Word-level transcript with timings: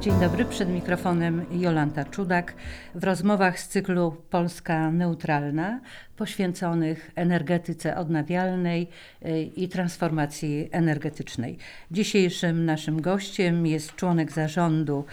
Dzień 0.00 0.20
dobry, 0.20 0.44
przed 0.44 0.68
mikrofonem 0.68 1.46
Jolanta 1.52 2.04
Czudak. 2.04 2.54
W 2.94 3.04
rozmowach 3.04 3.60
z 3.60 3.68
cyklu 3.68 4.16
Polska 4.30 4.90
Neutralna 4.90 5.80
poświęconych 6.20 7.10
energetyce 7.14 7.96
odnawialnej 7.96 8.88
y, 9.26 9.42
i 9.42 9.68
transformacji 9.68 10.68
energetycznej. 10.72 11.58
Dzisiejszym 11.90 12.64
naszym 12.64 13.00
gościem 13.00 13.66
jest 13.66 13.96
członek 13.96 14.32
zarządu 14.32 15.04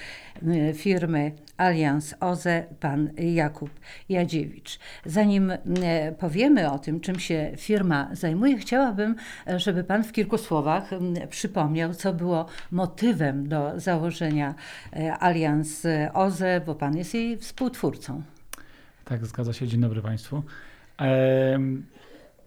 y, 0.44 0.74
firmy 0.74 1.32
Alians 1.58 2.16
OZE, 2.20 2.64
pan 2.80 3.10
Jakub 3.18 3.70
Jadziewicz. 4.10 4.80
Zanim 5.06 5.52
y, 5.52 5.58
powiemy 6.20 6.72
o 6.72 6.80
tym, 6.80 7.00
czym 7.00 7.20
się 7.20 7.52
firma 7.58 8.10
zajmuje, 8.12 8.58
chciałabym, 8.58 9.16
żeby 9.58 9.84
pan 9.84 10.04
w 10.04 10.12
kilku 10.12 10.38
słowach 10.38 10.90
przypomniał, 11.30 11.94
co 11.94 12.14
było 12.14 12.46
motywem 12.72 13.50
do 13.50 13.80
założenia 13.80 14.56
Alians 15.20 15.88
OZE, 16.14 16.62
bo 16.66 16.76
pan 16.76 16.98
jest 16.98 17.14
jej 17.14 17.38
współtwórcą. 17.38 18.24
Tak, 19.06 19.26
zgadza 19.26 19.54
się. 19.54 19.68
Dzień 19.68 19.82
dobry 19.82 20.02
Państwu. 20.02 20.44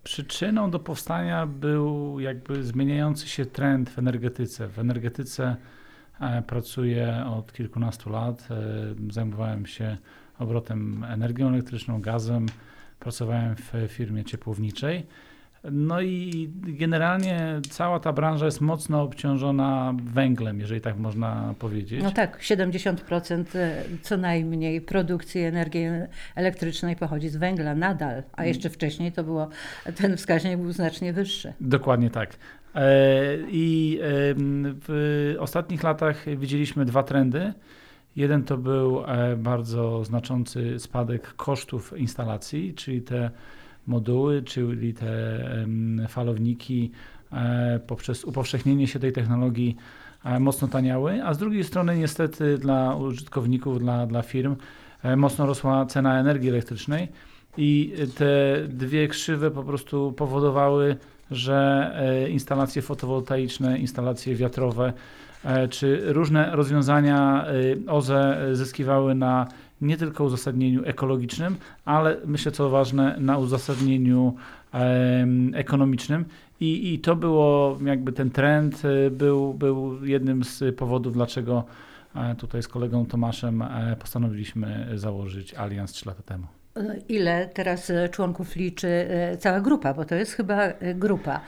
Przyczyną 0.03 0.71
do 0.71 0.79
powstania 0.79 1.47
był 1.47 2.21
jakby 2.21 2.65
zmieniający 2.65 3.29
się 3.29 3.47
trend 3.47 3.91
w 3.91 3.99
energetyce. 3.99 4.69
W 4.69 4.79
energetyce 4.79 5.57
e, 6.21 6.43
pracuję 6.43 7.25
od 7.27 7.53
kilkunastu 7.53 8.11
lat. 8.11 8.49
E, 8.51 9.13
zajmowałem 9.13 9.67
się 9.67 9.97
obrotem 10.39 11.05
energią 11.05 11.49
elektryczną, 11.49 12.01
gazem. 12.01 12.47
Pracowałem 13.01 13.57
w 13.57 13.73
firmie 13.89 14.25
ciepłowniczej. 14.25 15.07
No 15.65 16.01
i 16.01 16.51
generalnie 16.63 17.61
cała 17.71 18.01
ta 18.01 18.13
branża 18.13 18.45
jest 18.45 18.61
mocno 18.61 19.03
obciążona 19.03 19.95
węglem, 20.03 20.61
jeżeli 20.61 20.81
tak 20.81 20.99
można 20.99 21.55
powiedzieć. 21.59 22.03
No 22.03 22.11
tak, 22.11 22.41
70% 22.41 23.45
e, 23.55 23.83
co 24.03 24.17
najmniej 24.17 24.81
produkcji 24.81 25.41
energii 25.41 25.87
elektrycznej 26.35 26.97
pochodzi 26.97 27.29
z 27.29 27.37
węgla 27.37 27.75
nadal, 27.75 28.23
a 28.33 28.45
jeszcze 28.45 28.71
wcześniej 28.71 29.13
to 29.13 29.25
było, 29.25 29.49
ten 29.97 30.17
wskaźnik 30.17 30.57
był 30.57 30.73
znacznie 30.73 31.13
wyższy. 31.13 31.53
Dokładnie 31.61 32.11
tak. 32.11 32.37
E, 32.75 33.37
I 33.49 33.99
w 34.87 35.35
ostatnich 35.39 35.83
latach 35.83 36.25
widzieliśmy 36.37 36.85
dwa 36.85 37.03
trendy. 37.03 37.53
Jeden 38.17 38.45
to 38.45 38.57
był 38.57 39.05
e, 39.05 39.37
bardzo 39.37 40.05
znaczący 40.05 40.79
spadek 40.79 41.35
kosztów 41.35 41.93
instalacji, 41.97 42.75
czyli 42.75 43.03
te 43.03 43.31
moduły, 43.91 44.43
czyli 44.43 44.95
te 44.95 45.39
falowniki 46.09 46.91
e, 47.33 47.81
poprzez 47.87 48.25
upowszechnienie 48.25 48.87
się 48.87 48.99
tej 48.99 49.13
technologii 49.13 49.77
e, 50.25 50.41
mocno 50.41 50.69
taniały, 50.69 51.25
a 51.25 51.35
z 51.35 51.39
drugiej 51.39 51.65
strony 51.65 51.97
niestety 51.99 52.59
dla 52.59 52.95
użytkowników, 52.95 53.79
dla, 53.79 54.07
dla 54.07 54.23
firm 54.23 54.57
e, 55.03 55.17
mocno 55.17 55.47
rosła 55.47 55.87
cena 55.87 56.21
energii 56.21 56.49
elektrycznej 56.49 57.09
i 57.57 57.93
te 58.19 58.57
dwie 58.69 59.09
krzywe 59.09 59.51
po 59.51 59.63
prostu 59.63 60.13
powodowały, 60.13 60.97
że 61.31 61.95
instalacje 62.31 62.83
fotowoltaiczne, 62.83 63.79
instalacje 63.79 64.35
wiatrowe 64.35 64.93
czy 65.71 66.13
różne 66.13 66.57
rozwiązania 66.57 67.47
OZE 67.87 68.37
zyskiwały 68.53 69.15
na 69.15 69.47
nie 69.81 69.97
tylko 69.97 70.25
uzasadnieniu 70.25 70.85
ekologicznym, 70.85 71.57
ale 71.85 72.17
myślę, 72.25 72.53
co 72.53 72.71
ważne, 72.71 73.17
na 73.21 73.39
uzasadnieniu 73.39 74.35
ekonomicznym. 75.55 76.25
I, 76.61 76.95
I 76.95 76.99
to 76.99 77.17
było 77.17 77.79
jakby 77.85 78.13
ten 78.13 78.31
trend 78.31 78.83
e, 78.85 79.11
był, 79.11 79.55
był 79.55 80.05
jednym 80.05 80.45
z 80.45 80.77
powodów, 80.77 81.13
dlaczego 81.13 81.65
e, 82.15 82.35
tutaj 82.35 82.63
z 82.63 82.69
kolegą 82.69 83.07
Tomaszem 83.07 83.63
e, 83.63 83.97
postanowiliśmy 83.99 84.89
założyć 84.95 85.55
Alians 85.55 85.93
3 85.93 86.09
lata 86.09 86.23
temu. 86.23 86.47
Ile 87.09 87.49
teraz 87.55 87.93
członków 88.11 88.57
liczy 88.57 89.09
cała 89.39 89.61
grupa, 89.61 89.95
bo 89.95 90.05
to 90.05 90.15
jest 90.15 90.33
chyba 90.33 90.59
grupa 90.95 91.41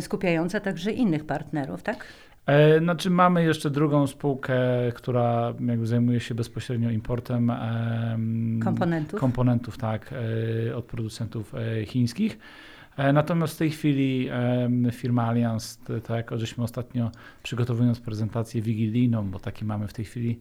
skupiająca 0.00 0.60
także 0.60 0.92
innych 0.92 1.26
partnerów, 1.26 1.82
tak? 1.82 2.06
E, 2.46 2.78
znaczy 2.78 3.10
mamy 3.10 3.44
jeszcze 3.44 3.70
drugą 3.70 4.06
spółkę, 4.06 4.56
która 4.94 5.54
jakby 5.66 5.86
zajmuje 5.86 6.20
się 6.20 6.34
bezpośrednio 6.34 6.90
importem 6.90 7.52
komponentów, 8.64 9.20
komponentów 9.20 9.78
tak, 9.78 10.14
e, 10.68 10.76
od 10.76 10.84
producentów 10.84 11.54
e, 11.54 11.86
chińskich. 11.86 12.38
Natomiast 13.12 13.54
w 13.54 13.58
tej 13.58 13.70
chwili 13.70 14.28
firma 14.92 15.26
Allianz, 15.26 15.78
tak 16.06 16.30
jak 16.30 16.40
żeśmy 16.40 16.64
ostatnio 16.64 17.10
przygotowując 17.42 18.00
prezentację 18.00 18.62
wigilijną, 18.62 19.30
bo 19.30 19.38
taki 19.38 19.64
mamy 19.64 19.88
w 19.88 19.92
tej 19.92 20.04
chwili 20.04 20.38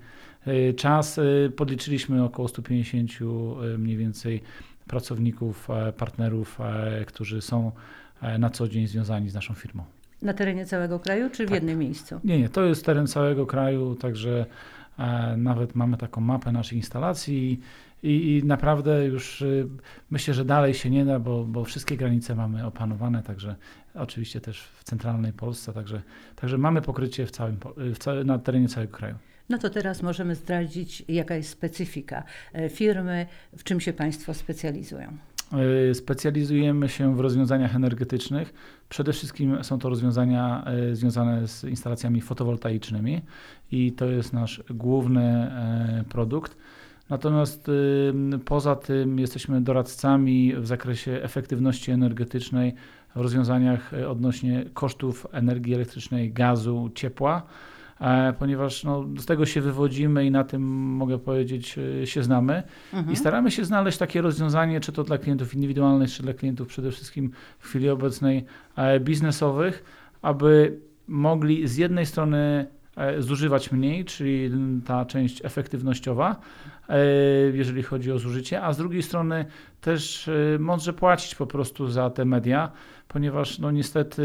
czas, 0.75 1.19
podliczyliśmy 1.55 2.23
około 2.23 2.47
150 2.47 3.11
mniej 3.77 3.97
więcej 3.97 4.43
pracowników, 4.87 5.67
partnerów, 5.97 6.59
którzy 7.05 7.41
są 7.41 7.71
na 8.39 8.49
co 8.49 8.67
dzień 8.67 8.87
związani 8.87 9.29
z 9.29 9.33
naszą 9.33 9.53
firmą. 9.53 9.83
Na 10.23 10.33
terenie 10.33 10.65
całego 10.65 10.99
kraju, 10.99 11.29
czy 11.29 11.45
w 11.45 11.47
tak. 11.47 11.55
jednym 11.55 11.79
miejscu? 11.79 12.19
Nie, 12.23 12.39
nie, 12.39 12.49
to 12.49 12.63
jest 12.63 12.85
teren 12.85 13.07
całego 13.07 13.45
kraju, 13.45 13.95
także 13.95 14.45
e, 14.99 15.37
nawet 15.37 15.75
mamy 15.75 15.97
taką 15.97 16.21
mapę 16.21 16.51
naszych 16.51 16.77
instalacji 16.77 17.59
i, 18.03 18.37
i 18.37 18.47
naprawdę 18.47 19.05
już 19.05 19.41
y, 19.41 19.67
myślę, 20.11 20.33
że 20.33 20.45
dalej 20.45 20.73
się 20.73 20.89
nie 20.89 21.05
da, 21.05 21.19
bo, 21.19 21.43
bo 21.43 21.63
wszystkie 21.63 21.97
granice 21.97 22.35
mamy 22.35 22.65
opanowane, 22.65 23.23
także 23.23 23.55
oczywiście 23.95 24.41
też 24.41 24.61
w 24.61 24.83
centralnej 24.83 25.33
Polsce, 25.33 25.73
także, 25.73 26.01
także 26.35 26.57
mamy 26.57 26.81
pokrycie 26.81 27.25
w 27.25 27.31
całym, 27.31 27.57
w 27.77 27.97
całym, 27.97 28.27
na 28.27 28.39
terenie 28.39 28.67
całego 28.67 28.97
kraju. 28.97 29.15
No 29.49 29.57
to 29.57 29.69
teraz 29.69 30.01
możemy 30.01 30.35
zdradzić, 30.35 31.03
jaka 31.07 31.35
jest 31.35 31.49
specyfika 31.49 32.23
e, 32.53 32.69
firmy, 32.69 33.27
w 33.57 33.63
czym 33.63 33.79
się 33.79 33.93
Państwo 33.93 34.33
specjalizują. 34.33 35.17
E, 35.53 35.93
specjalizujemy 35.93 36.89
się 36.89 37.15
w 37.15 37.19
rozwiązaniach 37.19 37.75
energetycznych. 37.75 38.53
Przede 38.89 39.13
wszystkim 39.13 39.63
są 39.63 39.79
to 39.79 39.89
rozwiązania 39.89 40.63
e, 40.65 40.95
związane 40.95 41.47
z 41.47 41.63
instalacjami 41.63 42.21
fotowoltaicznymi 42.21 43.21
i 43.71 43.91
to 43.91 44.05
jest 44.05 44.33
nasz 44.33 44.63
główny 44.69 45.21
e, 45.21 46.03
produkt. 46.09 46.57
Natomiast 47.09 47.71
poza 48.45 48.75
tym 48.75 49.19
jesteśmy 49.19 49.61
doradcami 49.61 50.53
w 50.55 50.67
zakresie 50.67 51.11
efektywności 51.11 51.91
energetycznej, 51.91 52.73
rozwiązaniach 53.15 53.91
odnośnie 54.07 54.65
kosztów 54.73 55.27
energii 55.31 55.73
elektrycznej, 55.73 56.33
gazu, 56.33 56.91
ciepła. 56.95 57.43
E, 58.03 58.33
ponieważ 58.33 58.83
no, 58.83 59.05
z 59.17 59.25
tego 59.25 59.45
się 59.45 59.61
wywodzimy 59.61 60.25
i 60.25 60.31
na 60.31 60.43
tym 60.43 60.63
mogę 60.73 61.19
powiedzieć 61.19 61.79
e, 62.01 62.07
się 62.07 62.23
znamy. 62.23 62.63
Mhm. 62.93 63.13
I 63.13 63.15
staramy 63.15 63.51
się 63.51 63.65
znaleźć 63.65 63.97
takie 63.97 64.21
rozwiązanie, 64.21 64.79
czy 64.79 64.91
to 64.91 65.03
dla 65.03 65.17
klientów 65.17 65.53
indywidualnych, 65.53 66.11
czy 66.11 66.23
dla 66.23 66.33
klientów 66.33 66.67
przede 66.67 66.91
wszystkim 66.91 67.31
w 67.59 67.67
chwili 67.67 67.89
obecnej 67.89 68.45
e, 68.75 68.99
biznesowych, 68.99 69.83
aby 70.21 70.79
mogli 71.07 71.67
z 71.67 71.77
jednej 71.77 72.05
strony 72.05 72.67
zużywać 73.19 73.71
mniej, 73.71 74.05
czyli 74.05 74.51
ta 74.85 75.05
część 75.05 75.45
efektywnościowa, 75.45 76.35
jeżeli 77.53 77.83
chodzi 77.83 78.11
o 78.11 78.19
zużycie, 78.19 78.61
a 78.61 78.73
z 78.73 78.77
drugiej 78.77 79.03
strony 79.03 79.45
też 79.81 80.29
mądrze 80.59 80.93
płacić 80.93 81.35
po 81.35 81.47
prostu 81.47 81.87
za 81.87 82.09
te 82.09 82.25
media, 82.25 82.71
ponieważ 83.07 83.59
no 83.59 83.71
niestety 83.71 84.23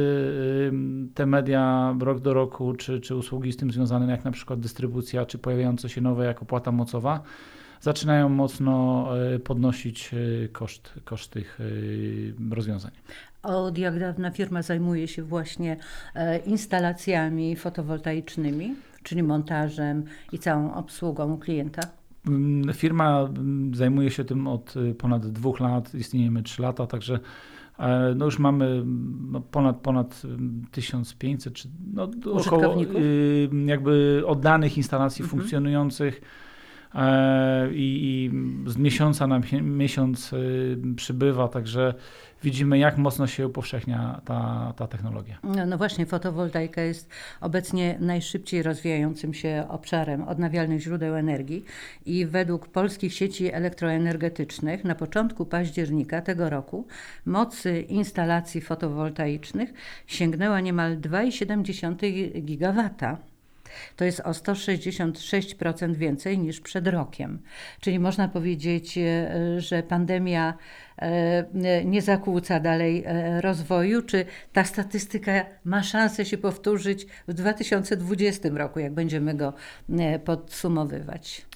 te 1.14 1.26
media 1.26 1.94
rok 2.00 2.20
do 2.20 2.34
roku, 2.34 2.74
czy, 2.74 3.00
czy 3.00 3.16
usługi 3.16 3.52
z 3.52 3.56
tym 3.56 3.70
związane, 3.72 4.10
jak 4.10 4.24
na 4.24 4.30
przykład 4.30 4.60
dystrybucja, 4.60 5.26
czy 5.26 5.38
pojawiające 5.38 5.88
się 5.88 6.00
nowe 6.00 6.24
jako 6.24 6.44
płata 6.44 6.72
mocowa, 6.72 7.22
zaczynają 7.80 8.28
mocno 8.28 9.06
e, 9.34 9.38
podnosić 9.38 10.10
e, 10.14 10.48
koszt, 10.48 10.94
koszt 11.04 11.32
tych 11.32 11.58
e, 11.60 12.54
rozwiązań. 12.54 12.90
Od 13.42 13.78
jak 13.78 13.98
dawna 13.98 14.30
firma 14.30 14.62
zajmuje 14.62 15.08
się 15.08 15.22
właśnie 15.22 15.76
instalacjami 16.46 17.56
fotowoltaicznymi, 17.56 18.74
czyli 19.02 19.22
montażem 19.22 20.04
i 20.32 20.38
całą 20.38 20.74
obsługą 20.74 21.38
klienta? 21.38 21.82
Mm, 22.28 22.74
firma 22.74 23.20
mm, 23.20 23.74
zajmuje 23.74 24.10
się 24.10 24.24
tym 24.24 24.46
od 24.46 24.74
ponad 24.98 25.26
dwóch 25.26 25.60
lat, 25.60 25.94
istniejemy 25.94 26.42
trzy 26.42 26.62
lata, 26.62 26.86
także 26.86 27.20
E, 27.78 28.14
no 28.14 28.24
już 28.24 28.38
mamy 28.38 28.82
no, 29.30 29.40
ponad, 29.40 29.76
ponad 29.76 30.22
1500 30.70 31.54
czy 31.54 31.68
no, 31.94 32.10
około 32.32 32.82
y, 32.82 33.48
jakby 33.66 34.22
oddanych 34.26 34.76
instalacji 34.76 35.22
mhm. 35.22 35.38
funkcjonujących 35.38 36.16
e, 36.16 36.47
i, 37.72 38.30
i, 38.64 38.70
z 38.70 38.76
miesiąca 38.76 39.26
na 39.26 39.40
miesiąc 39.62 40.32
y, 40.32 40.78
przybywa, 40.96 41.48
także 41.48 41.94
widzimy, 42.42 42.78
jak 42.78 42.98
mocno 42.98 43.26
się 43.26 43.46
upowszechnia 43.46 44.20
ta, 44.24 44.72
ta 44.76 44.86
technologia. 44.86 45.38
No, 45.42 45.66
no, 45.66 45.78
właśnie, 45.78 46.06
fotowoltaika 46.06 46.82
jest 46.82 47.10
obecnie 47.40 47.96
najszybciej 48.00 48.62
rozwijającym 48.62 49.34
się 49.34 49.66
obszarem 49.68 50.22
odnawialnych 50.22 50.80
źródeł 50.80 51.14
energii 51.14 51.64
i 52.06 52.26
według 52.26 52.68
polskich 52.68 53.14
sieci 53.14 53.52
elektroenergetycznych 53.52 54.84
na 54.84 54.94
początku 54.94 55.46
października 55.46 56.22
tego 56.22 56.50
roku 56.50 56.86
mocy 57.26 57.80
instalacji 57.80 58.60
fotowoltaicznych 58.60 59.72
sięgnęła 60.06 60.60
niemal 60.60 60.98
2,7 60.98 62.42
gigawata 62.42 63.18
To 63.96 64.04
jest 64.04 64.20
o 64.20 64.30
166% 64.30 65.94
więcej 65.94 66.38
niż 66.38 66.60
przed 66.60 66.88
rokiem. 66.88 67.38
Czyli 67.80 67.98
można 67.98 68.28
powiedzieć, 68.28 68.98
że 69.58 69.82
pandemia 69.82 70.54
nie 71.84 72.02
zakłóca 72.02 72.60
dalej 72.60 73.04
rozwoju. 73.40 74.02
Czy 74.02 74.24
ta 74.52 74.64
statystyka 74.64 75.32
ma 75.64 75.82
szansę 75.82 76.24
się 76.24 76.38
powtórzyć 76.38 77.06
w 77.28 77.34
2020 77.34 78.48
roku, 78.52 78.80
jak 78.80 78.92
będziemy 78.92 79.34
go 79.34 79.52
podsumowywać? 80.24 81.46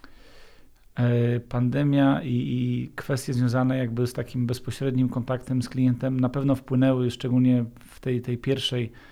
E, 0.94 1.40
pandemia 1.40 2.22
i, 2.22 2.28
i, 2.28 2.92
kwestie 2.96 3.32
związane 3.32 3.78
jakby 3.78 4.06
z 4.06 4.12
takim 4.12 4.46
bezpośrednim 4.46 5.08
kontaktem 5.08 5.62
z 5.62 5.68
klientem 5.68 6.20
na 6.20 6.28
pewno 6.28 6.54
wpłynęły, 6.54 7.10
szczególnie 7.10 7.64
w 7.80 8.00
tej, 8.00 8.20
tej 8.20 8.38
pierwszej 8.38 8.84
e, 8.84 9.11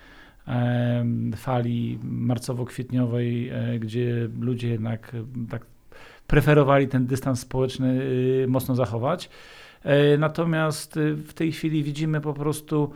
fali 1.35 1.99
marcowo-kwietniowej, 2.03 3.49
e, 3.49 3.79
gdzie 3.79 4.29
ludzie 4.39 4.69
jednak 4.69 5.15
tak 5.49 5.65
preferowali 6.27 6.87
ten 6.87 7.05
dystans 7.05 7.39
społeczny 7.39 8.01
mocno 8.47 8.75
zachować. 8.75 9.29
Natomiast 10.17 10.99
w 11.27 11.33
tej 11.33 11.51
chwili 11.51 11.83
widzimy 11.83 12.21
po 12.21 12.33
prostu 12.33 12.91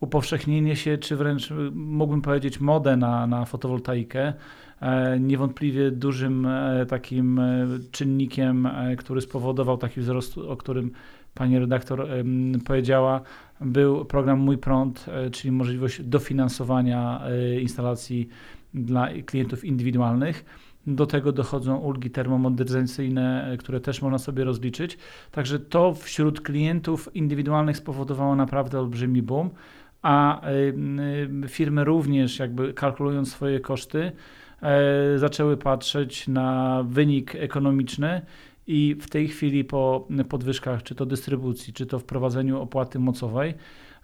upowszechnienie 0.00 0.76
się, 0.76 0.98
czy 0.98 1.16
wręcz 1.16 1.52
mógłbym 1.74 2.22
powiedzieć 2.22 2.60
modę 2.60 2.96
na, 2.96 3.26
na 3.26 3.44
fotowoltaikę. 3.44 4.32
E, 4.80 5.20
niewątpliwie 5.20 5.90
dużym 5.90 6.46
e, 6.46 6.86
takim 6.86 7.38
e, 7.38 7.66
czynnikiem, 7.90 8.68
który 8.98 9.20
spowodował 9.20 9.78
taki 9.78 10.00
wzrost, 10.00 10.38
o 10.38 10.56
którym 10.56 10.90
pani 11.38 11.58
redaktor 11.58 12.08
powiedziała, 12.64 13.20
był 13.60 14.04
program 14.04 14.38
Mój 14.38 14.58
Prąd, 14.58 15.06
czyli 15.32 15.52
możliwość 15.52 16.02
dofinansowania 16.02 17.22
instalacji 17.60 18.28
dla 18.74 19.08
klientów 19.26 19.64
indywidualnych. 19.64 20.44
Do 20.86 21.06
tego 21.06 21.32
dochodzą 21.32 21.76
ulgi 21.76 22.10
termomodernizacyjne, 22.10 23.56
które 23.58 23.80
też 23.80 24.02
można 24.02 24.18
sobie 24.18 24.44
rozliczyć. 24.44 24.98
Także 25.32 25.58
to 25.58 25.94
wśród 25.94 26.40
klientów 26.40 27.16
indywidualnych 27.16 27.76
spowodowało 27.76 28.36
naprawdę 28.36 28.78
olbrzymi 28.78 29.22
boom, 29.22 29.50
a 30.02 30.40
firmy 31.48 31.84
również 31.84 32.38
jakby 32.38 32.72
kalkulując 32.72 33.32
swoje 33.32 33.60
koszty, 33.60 34.12
E, 34.62 35.18
zaczęły 35.18 35.56
patrzeć 35.56 36.28
na 36.28 36.82
wynik 36.88 37.34
ekonomiczny 37.34 38.22
i 38.68 38.96
w 39.00 39.10
tej 39.10 39.28
chwili 39.28 39.64
po 39.64 40.08
podwyżkach, 40.28 40.82
czy 40.82 40.94
to 40.94 41.06
dystrybucji, 41.06 41.72
czy 41.72 41.86
to 41.86 41.98
wprowadzeniu 41.98 42.60
opłaty 42.60 42.98
mocowej, 42.98 43.54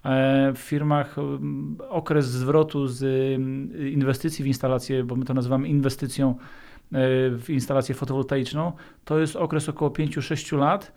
e, 0.05 0.53
w 0.53 0.59
firmach 0.59 1.17
okres 1.89 2.27
zwrotu 2.27 2.87
z 2.87 3.03
inwestycji 3.93 4.45
w 4.45 4.47
instalację, 4.47 5.05
bo 5.05 5.17
my 5.17 5.25
to 5.25 5.35
nazywamy 5.35 5.69
inwestycją 5.69 6.31
e, 6.31 6.37
w 7.31 7.45
instalację 7.49 7.95
fotowoltaiczną, 7.95 8.73
to 9.05 9.19
jest 9.19 9.37
okres 9.37 9.69
około 9.69 9.91
5-6 9.91 10.59
lat. 10.59 10.93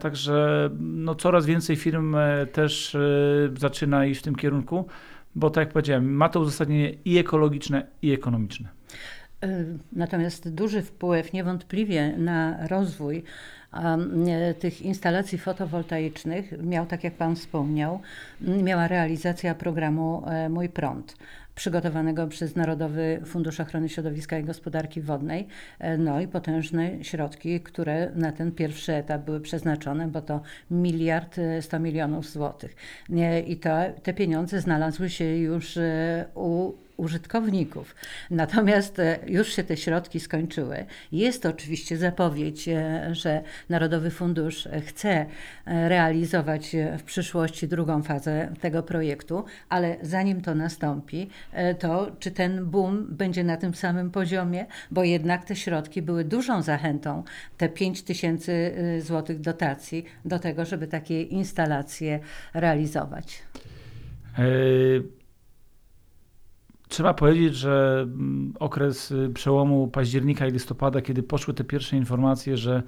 Także 0.00 0.70
no, 0.80 1.14
coraz 1.14 1.46
więcej 1.46 1.76
firm 1.76 2.16
też 2.52 2.96
zaczyna 3.56 4.06
iść 4.06 4.20
w 4.20 4.22
tym 4.22 4.34
kierunku 4.34 4.86
bo 5.34 5.50
tak 5.50 5.62
jak 5.62 5.72
powiedziałem, 5.72 6.14
ma 6.14 6.28
to 6.28 6.40
uzasadnienie 6.40 6.94
i 7.04 7.18
ekologiczne, 7.18 7.86
i 8.02 8.12
ekonomiczne. 8.12 8.68
E, 9.44 9.64
natomiast 9.92 10.54
duży 10.54 10.82
wpływ 10.82 11.32
niewątpliwie 11.32 12.16
na 12.16 12.66
rozwój 12.66 13.22
e, 13.72 14.54
tych 14.54 14.82
instalacji 14.82 15.38
fotowoltaicznych 15.38 16.52
miał, 16.62 16.86
tak 16.86 17.04
jak 17.04 17.14
Pan 17.14 17.36
wspomniał, 17.36 18.00
miała 18.40 18.88
realizacja 18.88 19.54
programu 19.54 20.22
e, 20.26 20.48
Mój 20.48 20.68
Prąd 20.68 21.16
przygotowanego 21.54 22.26
przez 22.26 22.56
Narodowy 22.56 23.20
Fundusz 23.24 23.60
Ochrony 23.60 23.88
Środowiska 23.88 24.38
i 24.38 24.44
Gospodarki 24.44 25.00
Wodnej, 25.00 25.48
no 25.98 26.20
i 26.20 26.28
potężne 26.28 27.04
środki, 27.04 27.60
które 27.60 28.10
na 28.14 28.32
ten 28.32 28.52
pierwszy 28.52 28.94
etap 28.94 29.24
były 29.24 29.40
przeznaczone, 29.40 30.08
bo 30.08 30.22
to 30.22 30.40
miliard 30.70 31.36
100 31.60 31.78
milionów 31.78 32.30
złotych. 32.30 32.76
I 33.46 33.56
to, 33.56 33.70
te 34.02 34.14
pieniądze 34.14 34.60
znalazły 34.60 35.10
się 35.10 35.24
już 35.24 35.78
u 36.34 36.72
użytkowników. 36.96 37.94
Natomiast 38.30 38.98
e, 38.98 39.18
już 39.26 39.56
się 39.56 39.64
te 39.64 39.76
środki 39.76 40.20
skończyły. 40.20 40.86
Jest 41.12 41.46
oczywiście 41.46 41.96
zapowiedź, 41.96 42.68
e, 42.68 43.08
że 43.12 43.42
Narodowy 43.68 44.10
Fundusz 44.10 44.68
chce 44.86 45.26
e, 45.66 45.88
realizować 45.88 46.76
w 46.98 47.02
przyszłości 47.02 47.68
drugą 47.68 48.02
fazę 48.02 48.52
tego 48.60 48.82
projektu, 48.82 49.44
ale 49.68 49.96
zanim 50.02 50.40
to 50.40 50.54
nastąpi, 50.54 51.30
to 51.78 52.16
czy 52.18 52.30
ten 52.30 52.64
boom 52.66 53.06
będzie 53.10 53.44
na 53.44 53.56
tym 53.56 53.74
samym 53.74 54.10
poziomie, 54.10 54.66
bo 54.90 55.04
jednak 55.04 55.44
te 55.44 55.56
środki 55.56 56.02
były 56.02 56.24
dużą 56.24 56.62
zachętą, 56.62 57.22
te 57.56 57.68
5 57.68 58.02
tysięcy 58.02 58.74
złotych 59.00 59.40
dotacji 59.40 60.04
do 60.24 60.38
tego, 60.38 60.64
żeby 60.64 60.86
takie 60.86 61.22
instalacje 61.22 62.20
realizować. 62.54 63.42
Trzeba 66.88 67.14
powiedzieć, 67.14 67.54
że 67.54 68.00
mm, 68.02 68.52
okres 68.60 69.10
y, 69.10 69.30
przełomu 69.34 69.88
października 69.88 70.46
i 70.46 70.52
listopada, 70.52 71.00
kiedy 71.00 71.22
poszły 71.22 71.54
te 71.54 71.64
pierwsze 71.64 71.96
informacje, 71.96 72.56
że 72.56 72.82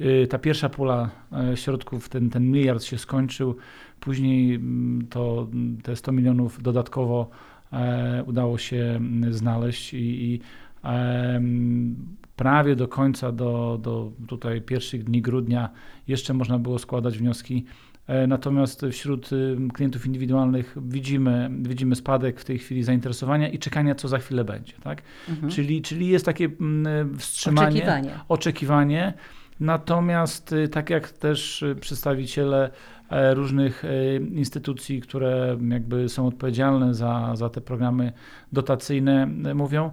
y, 0.00 0.26
ta 0.30 0.38
pierwsza 0.38 0.68
pula 0.68 1.10
e, 1.32 1.56
środków, 1.56 2.08
ten, 2.08 2.30
ten 2.30 2.50
miliard 2.50 2.82
się 2.82 2.98
skończył, 2.98 3.56
później 4.00 4.54
mm, 4.54 5.06
to 5.06 5.48
mm, 5.52 5.78
te 5.82 5.96
100 5.96 6.12
milionów 6.12 6.62
dodatkowo 6.62 7.30
e, 7.72 8.24
udało 8.26 8.58
się 8.58 9.00
znaleźć 9.30 9.94
i, 9.94 9.98
i 9.98 10.40
e, 10.84 11.40
prawie 12.36 12.76
do 12.76 12.88
końca, 12.88 13.32
do, 13.32 13.78
do 13.82 14.12
tutaj 14.26 14.62
pierwszych 14.62 15.04
dni 15.04 15.22
grudnia 15.22 15.70
jeszcze 16.08 16.34
można 16.34 16.58
było 16.58 16.78
składać 16.78 17.18
wnioski 17.18 17.64
natomiast 18.28 18.86
wśród 18.92 19.32
y, 19.32 19.56
klientów 19.74 20.06
indywidualnych 20.06 20.76
widzimy, 20.82 21.50
widzimy 21.52 21.96
spadek 21.96 22.40
w 22.40 22.44
tej 22.44 22.58
chwili 22.58 22.82
zainteresowania 22.82 23.48
i 23.48 23.58
czekania, 23.58 23.94
co 23.94 24.08
za 24.08 24.18
chwilę 24.18 24.44
będzie. 24.44 24.72
Tak? 24.82 25.02
Mhm. 25.28 25.52
Czyli, 25.52 25.82
czyli 25.82 26.08
jest 26.08 26.24
takie 26.24 26.44
mm, 26.44 27.18
wstrzymanie, 27.18 27.68
oczekiwanie. 27.68 28.10
oczekiwanie. 28.28 29.14
Natomiast 29.60 30.52
y, 30.52 30.68
tak 30.68 30.90
jak 30.90 31.08
też 31.08 31.64
przedstawiciele 31.80 32.64
e, 32.66 32.70
różnych 33.10 33.84
e, 33.84 34.16
instytucji, 34.16 35.00
które 35.00 35.56
jakby 35.68 36.08
są 36.08 36.26
odpowiedzialne 36.26 36.94
za, 36.94 37.32
za 37.34 37.48
te 37.48 37.60
programy 37.60 38.12
dotacyjne 38.52 39.26
mówią, 39.54 39.90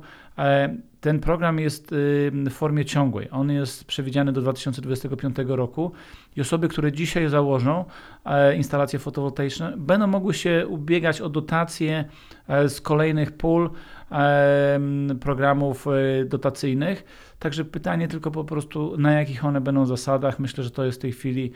ten 1.02 1.20
program 1.20 1.60
jest 1.60 1.88
w 1.92 2.52
formie 2.52 2.86
ciągłej. 2.86 3.28
On 3.32 3.52
jest 3.52 3.86
przewidziany 3.86 4.32
do 4.32 4.42
2025 4.42 5.36
roku 5.48 5.92
i 6.36 6.42
osoby, 6.42 6.68
które 6.68 6.92
dzisiaj 6.92 7.30
założą 7.30 7.86
e, 8.26 8.56
instalacje 8.56 9.00
fotowoltaiczne, 9.00 9.74
będą 9.78 10.08
mogły 10.08 10.34
się 10.34 10.66
ubiegać 10.68 11.22
o 11.22 11.30
dotacje 11.30 12.06
e, 12.48 12.70
z 12.70 12.82
kolejnych 12.82 13.32
pól 13.32 13.66
e, 13.66 13.70
programów 15.20 15.86
dotacyjnych. 16.26 17.04
Także 17.40 17.66
pytanie 17.66 18.08
tylko 18.08 18.32
po 18.32 18.44
prostu, 18.44 18.98
na 18.98 19.12
jakich 19.12 19.46
one 19.46 19.62
będą 19.62 19.86
zasadach. 19.86 20.40
Myślę, 20.40 20.64
że 20.64 20.72
to 20.72 20.86
jest 20.86 20.98
w 20.98 21.02
tej 21.02 21.12
chwili 21.12 21.52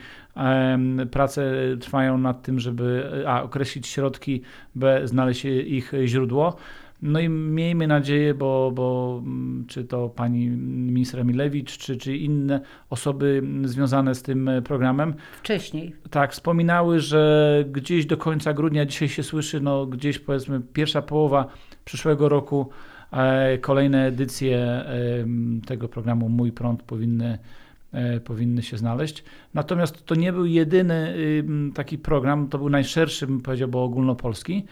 prace 1.12 1.54
trwają 1.80 2.18
nad 2.18 2.42
tym, 2.42 2.60
żeby 2.60 3.12
a, 3.28 3.44
określić 3.44 3.88
środki, 3.88 4.42
b, 4.76 5.08
znaleźć 5.08 5.46
ich 5.46 5.92
źródło. 6.06 6.56
No 7.02 7.20
i 7.20 7.30
miejmy 7.30 7.88
nadzieję, 7.88 8.34
bo, 8.34 8.72
bo 8.76 9.20
mm, 9.26 9.66
czy 9.68 9.84
to 9.84 10.10
pani 10.10 10.48
minister 10.48 11.20
Emilewicz, 11.20 11.78
czy, 11.78 11.98
czy 11.98 12.18
inne 12.18 12.62
osoby 12.90 13.44
związane 13.64 14.16
z 14.16 14.22
tym 14.22 14.50
programem. 14.64 15.14
Wcześniej. 15.40 15.96
Tak, 16.10 16.32
wspominały, 16.32 17.00
że 17.00 17.66
gdzieś 17.72 18.06
do 18.06 18.18
końca 18.18 18.54
grudnia, 18.54 18.86
dzisiaj 18.86 19.10
się 19.10 19.24
słyszy, 19.24 19.62
no 19.62 19.86
gdzieś 19.86 20.20
powiedzmy 20.20 20.62
pierwsza 20.74 21.02
połowa 21.02 21.48
przyszłego 21.86 22.30
roku 22.30 22.70
e, 23.12 23.58
kolejne 23.58 24.06
edycje 24.06 24.58
e, 24.58 24.86
tego 25.66 25.88
programu 25.88 26.30
Mój 26.30 26.52
Prąd 26.52 26.84
powinny 26.84 27.38
e, 27.92 28.20
powinny 28.20 28.62
się 28.62 28.78
znaleźć. 28.78 29.24
Natomiast 29.54 30.06
to 30.06 30.16
nie 30.16 30.34
był 30.34 30.46
jedyny 30.46 31.16
taki 31.74 31.98
program, 31.98 32.48
to 32.48 32.58
był 32.58 32.70
najszerszy, 32.70 33.28
bym 33.28 33.42
powiedział, 33.42 33.68
bo 33.68 33.84
ogólnopolski. 33.84 34.66